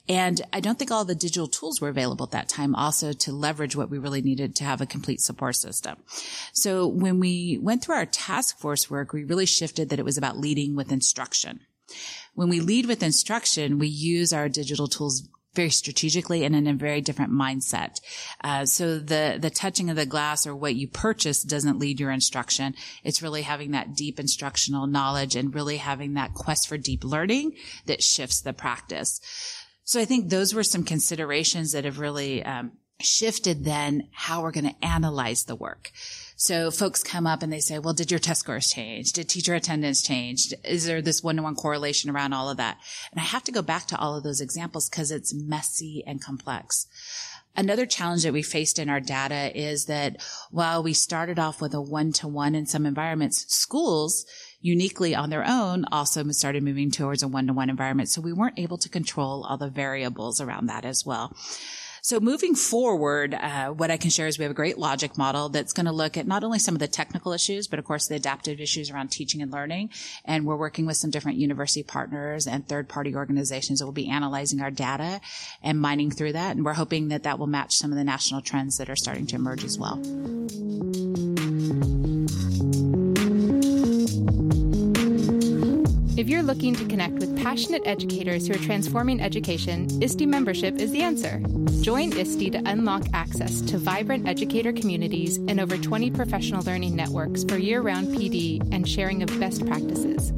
And 0.10 0.42
I 0.52 0.60
don't 0.60 0.80
think 0.80 0.92
all 0.92 1.06
the 1.06 1.16
digital 1.16 1.48
tools 1.48 1.80
were 1.80 1.90
available 1.90 2.26
at 2.26 2.32
that 2.32 2.50
time 2.50 2.74
also 2.76 3.14
to 3.14 3.35
leverage 3.36 3.76
what 3.76 3.90
we 3.90 3.98
really 3.98 4.22
needed 4.22 4.56
to 4.56 4.64
have 4.64 4.82
a 4.82 4.86
complete 4.86 5.22
support 5.22 5.56
system. 5.56 5.98
So 6.54 6.88
when 6.88 7.20
we 7.20 7.60
went 7.62 7.84
through 7.84 7.96
our 7.96 8.06
task 8.06 8.58
force 8.58 8.90
work, 8.90 9.14
we 9.14 9.24
really 9.24 9.46
shifted 9.46 9.90
that 9.90 10.00
it 10.00 10.06
was 10.06 10.18
about 10.18 10.38
leading 10.38 10.76
with 10.76 10.92
instruction. 10.92 11.60
When 12.34 12.50
we 12.50 12.60
lead 12.60 12.86
with 12.86 13.04
instruction, 13.04 13.80
we 13.80 13.88
use 13.88 14.34
our 14.34 14.50
digital 14.50 14.88
tools 14.88 15.28
very 15.56 15.70
strategically 15.70 16.44
and 16.44 16.56
in 16.56 16.68
a 16.68 16.74
very 16.74 17.02
different 17.02 17.32
mindset. 17.32 18.00
Uh, 18.44 18.66
so 18.66 19.00
the 19.00 19.38
the 19.40 19.50
touching 19.50 19.90
of 19.90 19.96
the 19.96 20.06
glass 20.06 20.46
or 20.46 20.56
what 20.56 20.76
you 20.76 20.88
purchase 20.88 21.42
doesn't 21.42 21.80
lead 21.80 22.00
your 22.00 22.12
instruction. 22.12 22.76
It's 23.04 23.22
really 23.22 23.44
having 23.44 23.72
that 23.72 23.96
deep 23.96 24.20
instructional 24.20 24.86
knowledge 24.86 25.36
and 25.36 25.56
really 25.56 25.78
having 25.78 26.14
that 26.16 26.34
quest 26.34 26.68
for 26.68 26.78
deep 26.78 27.04
learning 27.04 27.54
that 27.86 28.04
shifts 28.04 28.42
the 28.42 28.54
practice. 28.54 29.22
So 29.86 30.00
I 30.00 30.06
think 30.06 30.30
those 30.30 30.54
were 30.54 30.64
some 30.64 30.84
considerations 30.84 31.72
that 31.72 31.86
have 31.86 32.00
really 32.00 32.44
um, 32.44 32.74
shifted 33.02 33.66
then 33.66 34.08
how 34.12 34.42
we're 34.42 34.52
going 34.52 34.70
to 34.70 34.86
analyze 34.86 35.44
the 35.44 35.56
work. 35.56 35.92
So 36.38 36.72
folks 36.72 37.04
come 37.04 37.28
up 37.28 37.44
and 37.44 37.52
they 37.52 37.60
say, 37.60 37.80
well, 37.80 37.94
did 37.94 38.12
your 38.12 38.20
test 38.20 38.42
scores 38.42 38.70
change? 38.70 39.14
Did 39.14 39.30
teacher 39.30 39.54
attendance 39.54 40.02
change? 40.02 40.54
Is 40.64 40.86
there 40.86 41.02
this 41.02 41.24
one-to-one 41.24 41.56
correlation 41.56 42.10
around 42.10 42.34
all 42.34 42.50
of 42.50 42.58
that? 42.58 42.78
And 43.12 43.20
I 43.20 43.24
have 43.24 43.44
to 43.46 43.52
go 43.52 43.62
back 43.62 43.86
to 43.88 43.98
all 43.98 44.18
of 44.18 44.24
those 44.24 44.42
examples 44.42 44.90
because 44.90 45.12
it's 45.12 45.34
messy 45.34 46.04
and 46.06 46.22
complex. 46.22 46.88
Another 47.58 47.86
challenge 47.86 48.24
that 48.24 48.34
we 48.34 48.42
faced 48.42 48.80
in 48.80 48.90
our 48.90 49.00
data 49.00 49.50
is 49.58 49.86
that 49.86 50.22
while 50.52 50.84
we 50.84 50.92
started 50.92 51.40
off 51.40 51.62
with 51.62 51.74
a 51.74 51.82
one-to-one 51.82 52.54
in 52.54 52.66
some 52.66 52.86
environments, 52.86 53.46
schools 53.54 54.26
uniquely 54.60 55.16
on 55.16 55.30
their 55.30 55.46
own 55.48 55.86
also 55.90 56.24
started 56.32 56.64
moving 56.64 56.92
towards 56.92 57.24
a 57.24 57.30
one-to-one 57.30 57.70
environment. 57.70 58.10
So 58.10 58.20
we 58.20 58.34
weren't 58.34 58.60
able 58.60 58.78
to 58.80 58.90
control 58.90 59.46
all 59.48 59.58
the 59.58 59.70
variables 59.70 60.42
around 60.42 60.68
that 60.68 60.84
as 60.84 61.04
well. 61.06 61.34
So 62.06 62.20
moving 62.20 62.54
forward, 62.54 63.34
uh, 63.34 63.70
what 63.70 63.90
I 63.90 63.98
can 63.98 64.12
share 64.12 64.28
is 64.28 64.38
we 64.38 64.44
have 64.44 64.52
a 64.52 64.54
great 64.54 64.78
logic 64.78 65.18
model 65.18 65.50
that's 65.50 65.74
going 65.74 65.88
to 65.88 65.92
look 65.92 66.18
at 66.18 66.28
not 66.28 66.44
only 66.44 66.60
some 66.60 66.76
of 66.76 66.80
the 66.80 66.88
technical 66.88 67.34
issues, 67.34 67.66
but 67.66 67.80
of 67.80 67.86
course 67.86 68.06
the 68.06 68.14
adaptive 68.14 68.62
issues 68.62 68.92
around 68.92 69.08
teaching 69.08 69.42
and 69.42 69.52
learning. 69.52 69.90
And 70.24 70.46
we're 70.46 70.56
working 70.56 70.86
with 70.86 70.98
some 70.98 71.10
different 71.10 71.40
university 71.40 71.82
partners 71.82 72.46
and 72.46 72.68
third 72.68 72.88
party 72.88 73.16
organizations 73.16 73.80
that 73.80 73.86
will 73.86 73.92
be 73.92 74.08
analyzing 74.08 74.62
our 74.62 74.70
data 74.70 75.20
and 75.64 75.82
mining 75.82 76.12
through 76.12 76.34
that. 76.34 76.56
And 76.56 76.64
we're 76.64 76.74
hoping 76.74 77.08
that 77.08 77.24
that 77.24 77.40
will 77.40 77.48
match 77.48 77.76
some 77.76 77.92
of 77.92 77.98
the 77.98 78.04
national 78.04 78.44
trends 78.44 78.78
that 78.78 78.88
are 78.88 78.96
starting 78.96 79.26
to 79.26 79.36
emerge 79.38 79.64
as 79.64 79.80
well. 79.80 80.00
If 86.18 86.30
you're 86.30 86.44
looking 86.44 86.74
to 86.76 86.86
connect 86.86 87.16
with 87.16 87.36
passionate 87.38 87.82
educators 87.86 88.48
who 88.48 88.54
are 88.54 88.58
transforming 88.58 89.20
education, 89.20 90.02
ISTE 90.02 90.26
membership 90.26 90.76
is 90.76 90.92
the 90.92 91.02
answer. 91.02 91.42
Join 91.82 92.18
ISTE 92.18 92.54
to 92.54 92.62
unlock 92.66 93.04
access 93.14 93.60
to 93.64 93.78
vibrant 93.78 94.26
educator 94.26 94.72
communities 94.72 95.36
and 95.50 95.60
over 95.60 95.78
20 95.78 96.12
professional 96.12 96.64
learning 96.64 96.96
networks 96.96 97.44
for 97.44 97.58
year 97.58 97.82
round 97.82 98.08
PD 98.08 98.66
and 98.74 98.88
sharing 98.88 99.24
of 99.24 99.40
best 99.42 99.66
practices. 99.68 100.32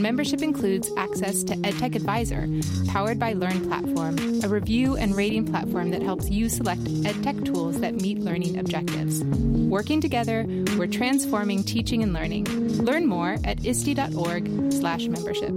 And 0.00 0.04
membership 0.04 0.40
includes 0.40 0.90
access 0.96 1.44
to 1.44 1.54
EdTech 1.56 1.94
Advisor, 1.94 2.48
powered 2.90 3.18
by 3.18 3.34
Learn 3.34 3.68
Platform, 3.68 4.16
a 4.42 4.48
review 4.48 4.96
and 4.96 5.14
rating 5.14 5.44
platform 5.44 5.90
that 5.90 6.00
helps 6.00 6.30
you 6.30 6.48
select 6.48 6.82
EdTech 6.84 7.44
tools 7.44 7.78
that 7.80 7.96
meet 7.96 8.18
learning 8.18 8.58
objectives. 8.58 9.22
Working 9.22 10.00
together, 10.00 10.46
we're 10.78 10.86
transforming 10.86 11.62
teaching 11.62 12.02
and 12.02 12.14
learning. 12.14 12.46
Learn 12.78 13.04
more 13.04 13.36
at 13.44 13.58
iste.org 13.58 14.72
slash 14.72 15.06
membership. 15.06 15.52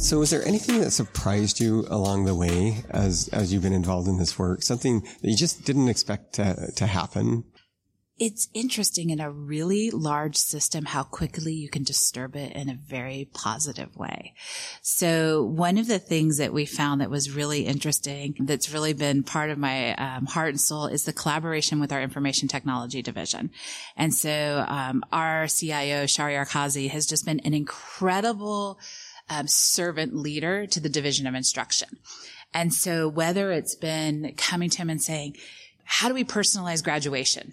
So, 0.00 0.22
is 0.22 0.30
there 0.30 0.46
anything 0.48 0.80
that 0.80 0.92
surprised 0.92 1.60
you 1.60 1.84
along 1.90 2.24
the 2.24 2.34
way 2.34 2.82
as 2.88 3.28
as 3.34 3.52
you've 3.52 3.62
been 3.62 3.74
involved 3.74 4.08
in 4.08 4.16
this 4.16 4.38
work? 4.38 4.62
Something 4.62 5.00
that 5.00 5.28
you 5.28 5.36
just 5.36 5.66
didn't 5.66 5.88
expect 5.88 6.32
to 6.36 6.72
to 6.76 6.86
happen? 6.86 7.44
It's 8.18 8.48
interesting 8.52 9.10
in 9.10 9.20
a 9.20 9.30
really 9.30 9.90
large 9.90 10.36
system 10.36 10.86
how 10.86 11.04
quickly 11.04 11.52
you 11.52 11.68
can 11.68 11.84
disturb 11.84 12.34
it 12.34 12.52
in 12.52 12.68
a 12.68 12.74
very 12.74 13.28
positive 13.32 13.96
way. 13.96 14.34
So 14.82 15.44
one 15.44 15.78
of 15.78 15.86
the 15.86 16.00
things 16.00 16.38
that 16.38 16.52
we 16.52 16.66
found 16.66 17.00
that 17.00 17.10
was 17.10 17.30
really 17.30 17.66
interesting, 17.66 18.34
that's 18.40 18.72
really 18.72 18.92
been 18.92 19.22
part 19.22 19.50
of 19.50 19.58
my 19.58 19.94
um, 19.94 20.26
heart 20.26 20.48
and 20.48 20.60
soul, 20.60 20.86
is 20.86 21.04
the 21.04 21.12
collaboration 21.12 21.78
with 21.78 21.92
our 21.92 22.02
information 22.02 22.48
technology 22.48 23.02
division. 23.02 23.50
And 23.96 24.12
so 24.12 24.64
um, 24.66 25.04
our 25.12 25.46
CIO 25.46 26.04
Shahryar 26.04 26.48
Khazei 26.48 26.90
has 26.90 27.06
just 27.06 27.24
been 27.24 27.40
an 27.40 27.54
incredible 27.54 28.80
um, 29.30 29.46
servant 29.46 30.16
leader 30.16 30.66
to 30.66 30.80
the 30.80 30.88
division 30.88 31.26
of 31.26 31.34
instruction. 31.34 31.98
And 32.52 32.74
so 32.74 33.08
whether 33.08 33.52
it's 33.52 33.74
been 33.74 34.34
coming 34.36 34.70
to 34.70 34.78
him 34.78 34.90
and 34.90 35.02
saying, 35.02 35.36
how 35.84 36.08
do 36.08 36.14
we 36.14 36.24
personalize 36.24 36.82
graduation? 36.82 37.52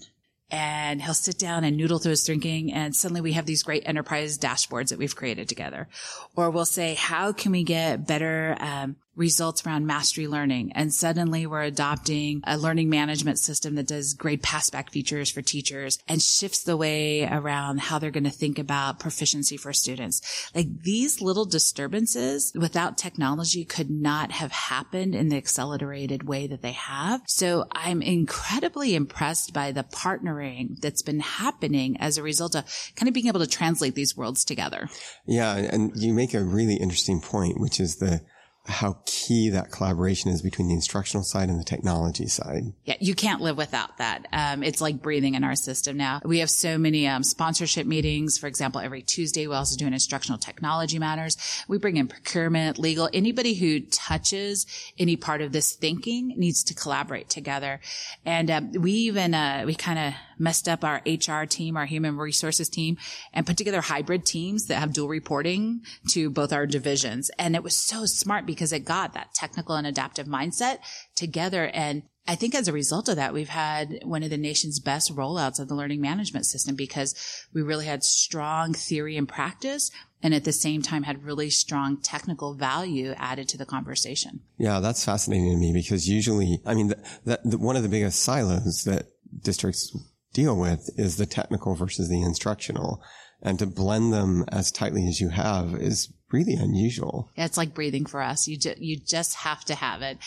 And 0.51 1.01
he'll 1.01 1.13
sit 1.13 1.39
down 1.39 1.63
and 1.63 1.75
noodle 1.75 1.99
through 1.99 2.11
his 2.11 2.25
drinking 2.25 2.71
and 2.71 2.95
suddenly 2.95 3.21
we 3.21 3.33
have 3.33 3.45
these 3.45 3.63
great 3.63 3.83
enterprise 3.85 4.37
dashboards 4.37 4.89
that 4.89 4.99
we've 4.99 5.15
created 5.15 5.49
together. 5.49 5.87
Or 6.35 6.49
we'll 6.49 6.65
say 6.65 6.93
how 6.93 7.31
can 7.31 7.51
we 7.51 7.63
get 7.63 8.05
better 8.07 8.55
um, 8.59 8.97
results 9.15 9.65
around 9.65 9.85
mastery 9.85 10.27
learning. 10.27 10.71
And 10.73 10.93
suddenly 10.93 11.45
we're 11.47 11.61
adopting 11.61 12.41
a 12.45 12.57
learning 12.57 12.89
management 12.89 13.39
system 13.39 13.75
that 13.75 13.87
does 13.87 14.13
grade 14.13 14.43
passback 14.43 14.89
features 14.89 15.31
for 15.31 15.41
teachers 15.41 15.99
and 16.07 16.21
shifts 16.21 16.63
the 16.63 16.77
way 16.77 17.25
around 17.25 17.79
how 17.79 17.99
they're 17.99 18.11
going 18.11 18.25
to 18.25 18.29
think 18.29 18.59
about 18.59 18.99
proficiency 18.99 19.57
for 19.57 19.73
students. 19.73 20.51
Like 20.53 20.81
these 20.81 21.21
little 21.21 21.45
disturbances 21.45 22.51
without 22.55 22.97
technology 22.97 23.65
could 23.65 23.89
not 23.89 24.31
have 24.31 24.51
happened 24.51 25.15
in 25.15 25.29
the 25.29 25.37
accelerated 25.37 26.27
way 26.27 26.47
that 26.47 26.61
they 26.61 26.73
have. 26.73 27.21
So 27.27 27.65
I'm 27.71 28.01
incredibly 28.01 28.95
impressed 28.95 29.53
by 29.53 29.71
the 29.71 29.83
partnering 29.83 30.79
that's 30.81 31.01
been 31.01 31.19
happening 31.19 31.97
as 31.99 32.17
a 32.17 32.23
result 32.23 32.55
of 32.55 32.65
kind 32.95 33.07
of 33.07 33.13
being 33.13 33.27
able 33.27 33.39
to 33.39 33.47
translate 33.47 33.95
these 33.95 34.17
worlds 34.17 34.43
together. 34.43 34.89
Yeah. 35.25 35.55
And 35.55 35.91
you 35.95 36.13
make 36.13 36.33
a 36.33 36.43
really 36.43 36.75
interesting 36.75 37.21
point, 37.21 37.59
which 37.59 37.79
is 37.79 37.97
the, 37.97 38.21
how 38.67 38.97
key 39.05 39.49
that 39.49 39.71
collaboration 39.71 40.31
is 40.31 40.41
between 40.41 40.67
the 40.67 40.73
instructional 40.73 41.23
side 41.23 41.49
and 41.49 41.59
the 41.59 41.63
technology 41.63 42.27
side. 42.27 42.63
Yeah, 42.83 42.95
you 42.99 43.13
can't 43.13 43.41
live 43.41 43.57
without 43.57 43.97
that. 43.99 44.27
Um, 44.33 44.63
it's 44.63 44.81
like 44.81 45.01
breathing 45.01 45.35
in 45.35 45.43
our 45.43 45.55
system 45.55 45.97
now. 45.97 46.19
We 46.25 46.39
have 46.39 46.49
so 46.49 46.77
many 46.77 47.07
um, 47.07 47.23
sponsorship 47.23 47.85
meetings. 47.85 48.37
For 48.37 48.47
example, 48.47 48.81
every 48.81 49.03
Tuesday 49.03 49.45
we 49.45 49.53
also 49.53 49.77
do 49.77 49.85
an 49.85 49.93
instructional 49.93 50.39
technology 50.39 50.97
matters. 50.97 51.37
We 51.67 51.77
bring 51.77 51.97
in 51.97 52.07
procurement, 52.07 52.79
legal, 52.79 53.09
anybody 53.13 53.53
who 53.53 53.81
touches 53.81 54.65
any 54.97 55.15
part 55.15 55.41
of 55.41 55.51
this 55.51 55.73
thinking 55.73 56.33
needs 56.35 56.63
to 56.63 56.73
collaborate 56.73 57.29
together. 57.29 57.79
And 58.25 58.49
um, 58.49 58.71
we 58.73 58.91
even 58.93 59.35
uh, 59.35 59.63
we 59.65 59.75
kind 59.75 59.99
of 59.99 60.13
messed 60.37 60.67
up 60.67 60.83
our 60.83 61.01
HR 61.05 61.45
team, 61.45 61.77
our 61.77 61.85
human 61.85 62.17
resources 62.17 62.69
team, 62.69 62.97
and 63.33 63.45
put 63.45 63.57
together 63.57 63.81
hybrid 63.81 64.25
teams 64.25 64.65
that 64.65 64.79
have 64.79 64.93
dual 64.93 65.07
reporting 65.07 65.81
to 66.09 66.29
both 66.29 66.53
our 66.53 66.65
divisions. 66.65 67.29
And 67.37 67.55
it 67.55 67.63
was 67.63 67.75
so 67.75 68.05
smart 68.05 68.45
because 68.45 68.71
it 68.73 68.85
got 68.85 69.13
that 69.13 69.33
technical 69.33 69.75
and 69.75 69.87
adaptive 69.87 70.27
mindset 70.27 70.79
together. 71.15 71.69
And 71.73 72.03
I 72.27 72.35
think 72.35 72.55
as 72.55 72.67
a 72.67 72.73
result 72.73 73.07
of 73.07 73.17
that, 73.17 73.33
we've 73.33 73.49
had 73.49 73.99
one 74.03 74.23
of 74.23 74.31
the 74.31 74.37
nation's 74.37 74.79
best 74.79 75.15
rollouts 75.15 75.59
of 75.59 75.67
the 75.67 75.75
learning 75.75 76.01
management 76.01 76.47
system 76.47 76.75
because 76.75 77.13
we 77.53 77.61
really 77.61 77.85
had 77.85 78.03
strong 78.03 78.73
theory 78.73 79.15
and 79.15 79.27
practice 79.27 79.91
and 80.23 80.33
at 80.33 80.43
the 80.43 80.51
same 80.51 80.81
time 80.81 81.03
had 81.03 81.23
really 81.23 81.51
strong 81.51 81.97
technical 81.97 82.55
value 82.55 83.13
added 83.17 83.47
to 83.49 83.57
the 83.59 83.65
conversation. 83.65 84.39
Yeah, 84.57 84.79
that's 84.79 85.05
fascinating 85.05 85.51
to 85.51 85.57
me 85.57 85.71
because 85.71 86.09
usually, 86.09 86.61
I 86.65 86.73
mean, 86.73 86.93
that, 87.25 87.45
one 87.45 87.75
of 87.75 87.83
the 87.83 87.89
biggest 87.89 88.23
silos 88.23 88.85
that 88.85 89.05
districts 89.43 89.95
deal 90.35 90.55
with 90.59 90.89
is 90.97 91.15
the 91.17 91.25
technical 91.25 91.75
versus 91.75 92.09
the 92.09 92.21
instructional. 92.21 93.01
And 93.41 93.57
to 93.59 93.65
blend 93.65 94.11
them 94.13 94.45
as 94.49 94.71
tightly 94.71 95.07
as 95.07 95.19
you 95.21 95.29
have 95.29 95.75
is 95.75 96.11
really 96.31 96.55
unusual. 96.55 97.29
Yeah, 97.35 97.45
it's 97.45 97.57
like 97.57 97.73
breathing 97.73 98.05
for 98.05 98.21
us. 98.21 98.47
You 98.47 98.57
ju- 98.57 98.75
you 98.77 98.99
just 98.99 99.35
have 99.35 99.63
to 99.65 99.75
have 99.75 100.01
it. 100.01 100.17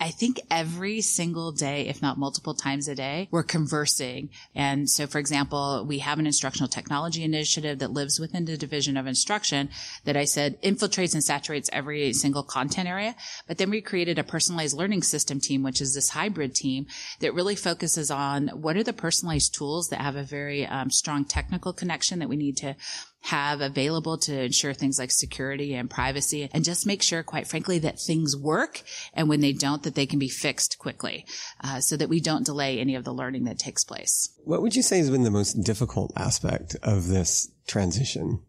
I 0.00 0.10
think 0.10 0.40
every 0.50 1.00
single 1.00 1.52
day, 1.52 1.86
if 1.86 2.02
not 2.02 2.18
multiple 2.18 2.54
times 2.54 2.88
a 2.88 2.94
day, 2.94 3.28
we're 3.30 3.44
conversing. 3.44 4.30
And 4.52 4.90
so, 4.90 5.06
for 5.06 5.20
example, 5.20 5.84
we 5.86 6.00
have 6.00 6.18
an 6.18 6.26
instructional 6.26 6.68
technology 6.68 7.22
initiative 7.22 7.78
that 7.78 7.92
lives 7.92 8.18
within 8.18 8.44
the 8.44 8.56
division 8.56 8.96
of 8.96 9.06
instruction 9.06 9.68
that 10.04 10.16
I 10.16 10.24
said 10.24 10.60
infiltrates 10.60 11.14
and 11.14 11.22
saturates 11.22 11.70
every 11.72 12.12
single 12.14 12.42
content 12.42 12.88
area. 12.88 13.14
But 13.46 13.58
then 13.58 13.70
we 13.70 13.80
created 13.80 14.18
a 14.18 14.24
personalized 14.24 14.76
learning 14.76 15.02
system 15.04 15.38
team, 15.38 15.62
which 15.62 15.80
is 15.80 15.94
this 15.94 16.10
hybrid 16.10 16.54
team 16.56 16.86
that 17.20 17.34
really 17.34 17.54
focuses 17.54 18.10
on 18.10 18.48
what 18.48 18.76
are 18.76 18.82
the 18.82 18.92
personalized 18.92 19.54
tools 19.54 19.88
that 19.90 20.00
have 20.00 20.16
a 20.16 20.24
very 20.24 20.66
um, 20.66 20.90
strong 20.90 21.24
technical 21.24 21.72
connection 21.72 22.18
that 22.18 22.28
we 22.28 22.36
need 22.36 22.56
to 22.56 22.74
have 23.22 23.60
available 23.60 24.18
to 24.18 24.42
ensure 24.42 24.74
things 24.74 24.98
like 24.98 25.10
security 25.10 25.74
and 25.74 25.88
privacy 25.88 26.48
and 26.52 26.64
just 26.64 26.86
make 26.86 27.02
sure, 27.02 27.22
quite 27.22 27.46
frankly, 27.46 27.78
that 27.78 28.00
things 28.00 28.36
work. 28.36 28.82
And 29.14 29.28
when 29.28 29.40
they 29.40 29.52
don't, 29.52 29.82
that 29.84 29.94
they 29.94 30.06
can 30.06 30.18
be 30.18 30.28
fixed 30.28 30.78
quickly 30.78 31.24
uh, 31.62 31.80
so 31.80 31.96
that 31.96 32.08
we 32.08 32.20
don't 32.20 32.44
delay 32.44 32.78
any 32.78 32.94
of 32.94 33.04
the 33.04 33.14
learning 33.14 33.44
that 33.44 33.58
takes 33.58 33.84
place. 33.84 34.30
What 34.44 34.62
would 34.62 34.74
you 34.74 34.82
say 34.82 34.98
has 34.98 35.10
been 35.10 35.22
the 35.22 35.30
most 35.30 35.62
difficult 35.62 36.12
aspect 36.16 36.76
of 36.82 37.08
this 37.08 37.50
transition? 37.66 38.40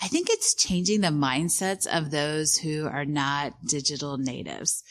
I 0.00 0.06
think 0.06 0.28
it's 0.30 0.54
changing 0.54 1.00
the 1.00 1.08
mindsets 1.08 1.84
of 1.84 2.12
those 2.12 2.56
who 2.56 2.86
are 2.86 3.04
not 3.04 3.54
digital 3.66 4.16
natives. 4.16 4.84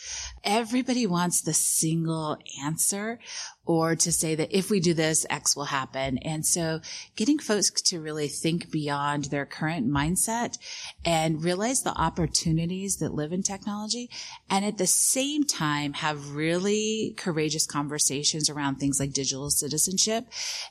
Everybody 0.43 1.07
wants 1.07 1.41
the 1.41 1.53
single 1.53 2.37
answer 2.61 3.19
or 3.67 3.97
to 3.97 4.11
say 4.13 4.33
that 4.33 4.57
if 4.57 4.69
we 4.71 4.79
do 4.79 4.93
this, 4.93 5.25
X 5.29 5.55
will 5.55 5.65
happen. 5.65 6.17
And 6.19 6.45
so 6.45 6.79
getting 7.17 7.37
folks 7.37 7.69
to 7.81 7.99
really 7.99 8.29
think 8.29 8.71
beyond 8.71 9.25
their 9.25 9.45
current 9.45 9.87
mindset 9.87 10.57
and 11.03 11.43
realize 11.43 11.81
the 11.81 11.93
opportunities 11.93 12.97
that 12.97 13.13
live 13.13 13.33
in 13.33 13.43
technology 13.43 14.09
and 14.49 14.63
at 14.63 14.77
the 14.77 14.87
same 14.87 15.43
time 15.43 15.93
have 15.93 16.33
really 16.33 17.13
courageous 17.17 17.65
conversations 17.65 18.49
around 18.49 18.77
things 18.77 19.01
like 19.01 19.11
digital 19.11 19.49
citizenship 19.49 20.25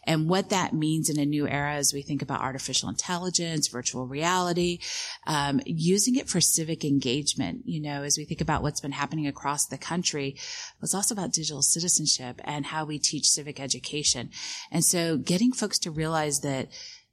and 0.05 0.29
what 0.29 0.49
that 0.49 0.73
means 0.73 1.11
in 1.11 1.21
a 1.21 1.27
new 1.27 1.47
era 1.47 1.75
as 1.75 1.93
we 1.93 2.01
think 2.01 2.23
about 2.23 2.41
artificial 2.41 2.89
intelligence, 2.89 3.69
virtual 3.69 4.07
reality, 4.07 4.79
um, 5.27 5.61
using 5.67 6.17
it 6.17 6.29
for 6.29 6.41
civic 6.41 6.83
engagement, 6.83 7.63
you 7.67 7.81
know, 7.81 8.03
as 8.05 8.17
we 8.17 8.25
think 8.25 8.41
about 8.41 8.63
what's 8.63 8.81
been 8.81 8.93
happening 8.93 9.27
across 9.27 9.67
the 9.67 9.77
country, 9.77 10.35
it's 10.81 10.95
also 10.95 11.15
about 11.15 11.33
digital 11.33 11.61
citizenship 11.61 12.41
and 12.45 12.65
how 12.65 12.86
we 12.87 12.99
teach 12.99 13.29
civic 13.29 13.61
education. 13.61 14.31
And 14.71 14.85
so 14.85 15.19
getting 15.19 15.53
folks 15.53 15.79
to 15.81 15.91
realize 15.91 16.41
that 16.41 16.69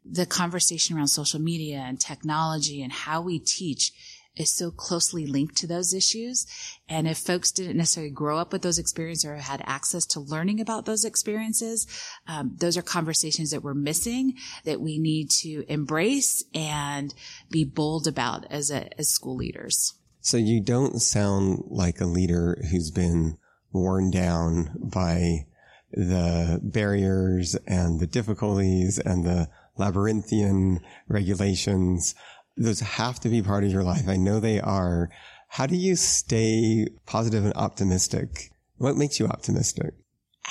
the 0.06 0.26
conversation 0.26 0.98
around 0.98 1.08
social 1.08 1.40
media 1.40 1.78
and 1.78 2.00
technology 2.00 2.82
and 2.82 2.92
how 2.92 3.22
we 3.22 3.40
teach 3.40 3.92
is 4.36 4.52
so 4.52 4.72
closely 4.72 5.28
linked 5.28 5.56
to 5.58 5.68
those 5.68 5.94
issues. 5.94 6.48
And 6.90 7.08
if 7.08 7.20
folks 7.20 7.52
didn't 7.52 7.78
necessarily 7.78 8.12
grow 8.12 8.40
up 8.40 8.52
with 8.52 8.64
those 8.64 8.80
experiences 8.80 9.26
or 9.26 9.36
had 9.36 9.62
access 9.66 10.06
to 10.08 10.20
learning 10.20 10.60
about 10.60 10.86
those 10.86 11.06
experiences, 11.06 11.86
um, 12.28 12.56
those 12.58 12.76
are 12.76 12.82
conversations 12.82 13.52
that 13.52 13.64
we're 13.64 13.76
missing 13.76 14.36
that 14.66 14.82
we 14.82 14.98
need 14.98 15.30
to 15.42 15.64
embrace 15.68 16.44
and 16.54 17.14
be 17.52 17.64
bold 17.64 18.08
about 18.08 18.46
as 18.50 18.72
a, 18.72 18.90
as 19.00 19.10
school 19.10 19.36
leaders. 19.36 19.94
So 20.20 20.38
you 20.38 20.62
don't 20.62 21.02
sound 21.02 21.66
like 21.68 22.02
a 22.02 22.06
leader 22.06 22.58
who's 22.72 22.92
been 22.92 23.38
worn 23.72 24.10
down 24.10 24.72
by 24.80 25.46
the 25.94 26.60
barriers 26.64 27.56
and 27.68 28.00
the 28.00 28.08
difficulties 28.08 29.00
and 29.00 29.26
the 29.26 29.50
labyrinthian 29.78 30.80
regulations. 31.08 32.16
Those 32.58 32.82
have 32.82 33.20
to 33.22 33.30
be 33.30 33.42
part 33.42 33.64
of 33.64 33.72
your 33.72 33.84
life. 33.84 34.08
I 34.08 34.18
know 34.18 34.40
they 34.40 34.60
are. 34.60 35.10
How 35.50 35.66
do 35.66 35.76
you 35.76 35.96
stay 35.96 36.88
positive 37.06 37.46
and 37.46 37.54
optimistic? 37.56 38.52
What 38.78 38.98
makes 38.98 39.20
you 39.20 39.28
optimistic? 39.28 39.94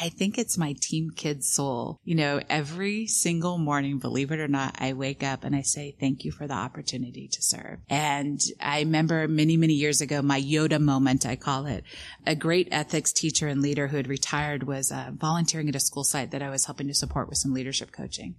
I 0.01 0.09
think 0.09 0.39
it's 0.39 0.57
my 0.57 0.75
team 0.81 1.11
kid 1.15 1.45
soul. 1.45 2.01
You 2.03 2.15
know, 2.15 2.41
every 2.49 3.07
single 3.07 3.59
morning, 3.59 3.99
believe 3.99 4.33
it 4.33 4.41
or 4.41 4.49
not, 4.49 4.77
I 4.79 4.95
wake 4.95 5.23
up 5.23 5.45
and 5.45 5.55
I 5.55 5.63
say, 5.63 5.95
thank 6.01 6.25
you 6.25 6.33
for 6.33 6.47
the 6.47 6.55
opportunity 6.55 7.29
to 7.29 7.43
serve. 7.43 7.79
And 7.91 8.41
I 8.59 8.81
remember 8.81 9.29
many, 9.29 9.57
many 9.57 9.75
years 9.75 10.01
ago, 10.01 10.23
my 10.23 10.41
Yoda 10.41 10.81
moment, 10.81 11.27
I 11.27 11.37
call 11.37 11.67
it. 11.67 11.85
A 12.27 12.35
great 12.35 12.69
ethics 12.71 13.13
teacher 13.13 13.49
and 13.49 13.61
leader 13.61 13.89
who 13.89 13.99
had 13.99 14.09
retired 14.09 14.65
was 14.65 14.91
uh, 14.91 15.11
volunteering 15.15 15.69
at 15.69 15.77
a 15.77 15.81
school 15.81 16.05
site 16.05 16.31
that 16.31 16.43
I 16.43 16.51
was 16.51 16.65
helping 16.65 16.89
to 16.89 16.95
support 16.95 17.29
with 17.29 17.39
some 17.39 17.53
leadership 17.53 17.93
coaching. 17.93 18.37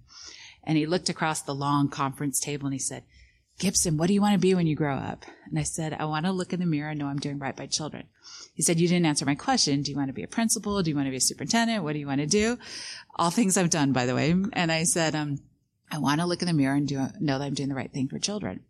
And 0.64 0.76
he 0.76 0.86
looked 0.86 1.08
across 1.08 1.42
the 1.42 1.54
long 1.54 1.88
conference 1.88 2.40
table 2.40 2.66
and 2.66 2.74
he 2.74 2.80
said, 2.80 3.04
Gipson, 3.60 3.96
what 3.96 4.08
do 4.08 4.14
you 4.14 4.20
want 4.20 4.34
to 4.34 4.38
be 4.38 4.54
when 4.54 4.66
you 4.66 4.74
grow 4.74 4.96
up? 4.96 5.24
And 5.48 5.58
I 5.58 5.62
said, 5.62 5.92
I 5.92 6.06
want 6.06 6.26
to 6.26 6.32
look 6.32 6.52
in 6.52 6.60
the 6.60 6.66
mirror 6.66 6.90
and 6.90 6.98
know 6.98 7.06
I'm 7.06 7.18
doing 7.18 7.38
right 7.38 7.56
by 7.56 7.66
children. 7.66 8.08
He 8.54 8.62
said, 8.62 8.80
you 8.80 8.88
didn't 8.88 9.06
answer 9.06 9.24
my 9.24 9.36
question. 9.36 9.82
Do 9.82 9.90
you 9.90 9.96
want 9.96 10.08
to 10.08 10.14
be 10.14 10.24
a 10.24 10.28
principal? 10.28 10.82
Do 10.82 10.90
you 10.90 10.96
want 10.96 11.06
to 11.06 11.12
be 11.12 11.18
a 11.18 11.20
superintendent? 11.20 11.84
What 11.84 11.92
do 11.92 12.00
you 12.00 12.06
want 12.06 12.20
to 12.20 12.26
do? 12.26 12.58
All 13.16 13.30
things 13.30 13.56
I've 13.56 13.70
done, 13.70 13.92
by 13.92 14.06
the 14.06 14.14
way. 14.14 14.34
And 14.52 14.72
I 14.72 14.82
said, 14.82 15.14
um, 15.14 15.38
I 15.90 15.98
want 15.98 16.20
to 16.20 16.26
look 16.26 16.42
in 16.42 16.48
the 16.48 16.54
mirror 16.54 16.74
and 16.74 16.88
do, 16.88 17.06
know 17.20 17.38
that 17.38 17.44
I'm 17.44 17.54
doing 17.54 17.68
the 17.68 17.74
right 17.76 17.92
thing 17.92 18.08
for 18.08 18.18
children. 18.18 18.64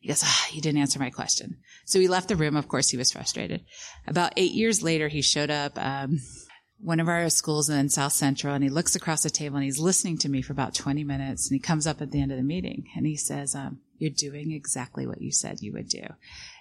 He 0.00 0.08
goes, 0.08 0.22
ah, 0.24 0.46
you 0.52 0.62
didn't 0.62 0.80
answer 0.80 0.98
my 0.98 1.10
question. 1.10 1.58
So 1.84 2.00
he 2.00 2.08
left 2.08 2.28
the 2.28 2.36
room. 2.36 2.56
Of 2.56 2.68
course, 2.68 2.88
he 2.88 2.96
was 2.96 3.12
frustrated. 3.12 3.64
About 4.06 4.32
eight 4.38 4.52
years 4.52 4.82
later, 4.82 5.08
he 5.08 5.20
showed 5.20 5.50
up, 5.50 5.72
um, 5.76 6.20
one 6.82 7.00
of 7.00 7.08
our 7.08 7.28
schools 7.30 7.68
in 7.68 7.88
South 7.88 8.12
Central 8.12 8.54
and 8.54 8.64
he 8.64 8.70
looks 8.70 8.96
across 8.96 9.22
the 9.22 9.30
table 9.30 9.56
and 9.56 9.64
he's 9.64 9.78
listening 9.78 10.18
to 10.18 10.28
me 10.28 10.42
for 10.42 10.52
about 10.52 10.74
20 10.74 11.04
minutes 11.04 11.48
and 11.48 11.54
he 11.54 11.60
comes 11.60 11.86
up 11.86 12.00
at 12.00 12.10
the 12.10 12.20
end 12.20 12.32
of 12.32 12.38
the 12.38 12.44
meeting 12.44 12.86
and 12.96 13.06
he 13.06 13.16
says, 13.16 13.54
um, 13.54 13.80
you're 13.98 14.10
doing 14.10 14.50
exactly 14.50 15.06
what 15.06 15.20
you 15.20 15.30
said 15.30 15.60
you 15.60 15.72
would 15.74 15.88
do. 15.88 16.04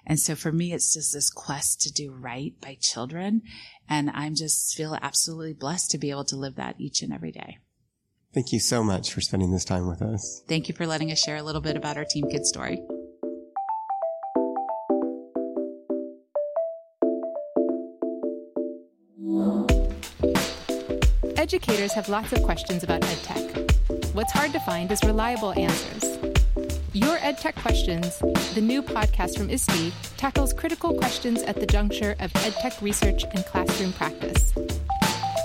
And 0.06 0.20
so 0.20 0.36
for 0.36 0.52
me, 0.52 0.74
it's 0.74 0.94
just 0.94 1.14
this 1.14 1.30
quest 1.30 1.82
to 1.82 1.92
do 1.92 2.12
right 2.12 2.54
by 2.62 2.78
children. 2.80 3.44
And 3.88 4.12
I'm 4.14 4.36
just 4.36 4.76
feel 4.76 4.98
absolutely 5.02 5.54
blessed 5.54 5.92
to 5.92 5.98
be 5.98 6.12
able 6.12 6.26
to 6.26 6.36
live 6.36 6.56
that 6.56 6.76
each 6.80 7.02
and 7.02 7.14
every 7.14 7.32
day. 7.32 7.60
Thank 8.34 8.52
you 8.52 8.60
so 8.60 8.84
much 8.84 9.14
for 9.14 9.22
spending 9.22 9.52
this 9.52 9.66
time 9.66 9.88
with 9.88 10.02
us. 10.02 10.44
Thank 10.48 10.68
you 10.68 10.76
for 10.76 10.86
letting 10.86 11.12
us 11.12 11.20
share 11.20 11.38
a 11.38 11.44
little 11.44 11.62
bit 11.62 11.78
about 11.78 11.98
our 11.98 12.06
Team 12.06 12.30
Kids 12.30 12.50
story. 12.50 12.80
Educators 21.52 21.94
have 21.94 22.08
lots 22.10 22.32
of 22.32 22.44
questions 22.44 22.84
about 22.84 23.02
EdTech. 23.02 24.14
What's 24.14 24.32
hard 24.32 24.52
to 24.52 24.60
find 24.60 24.92
is 24.92 25.04
reliable 25.04 25.52
answers. 25.54 26.20
Your 26.94 27.18
EdTech 27.18 27.56
Questions, 27.56 28.20
the 28.54 28.62
new 28.62 28.84
podcast 28.84 29.36
from 29.36 29.50
ISTE, 29.50 29.92
tackles 30.16 30.54
critical 30.54 30.94
questions 30.94 31.42
at 31.42 31.60
the 31.60 31.66
juncture 31.66 32.16
of 32.20 32.32
EdTech 32.34 32.84
research 32.84 33.24
and 33.34 33.44
classroom 33.46 33.94
practice. 33.94 34.54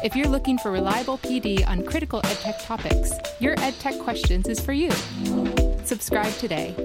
If 0.04 0.14
you're 0.14 0.28
looking 0.28 0.58
for 0.58 0.70
reliable 0.70 1.16
PD 1.16 1.66
on 1.66 1.82
critical 1.86 2.20
EdTech 2.20 2.66
topics, 2.66 3.10
your 3.40 3.56
EdTech 3.56 3.98
Questions 4.00 4.46
is 4.46 4.60
for 4.60 4.74
you. 4.74 4.90
Subscribe 5.84 6.34
today. 6.34 6.76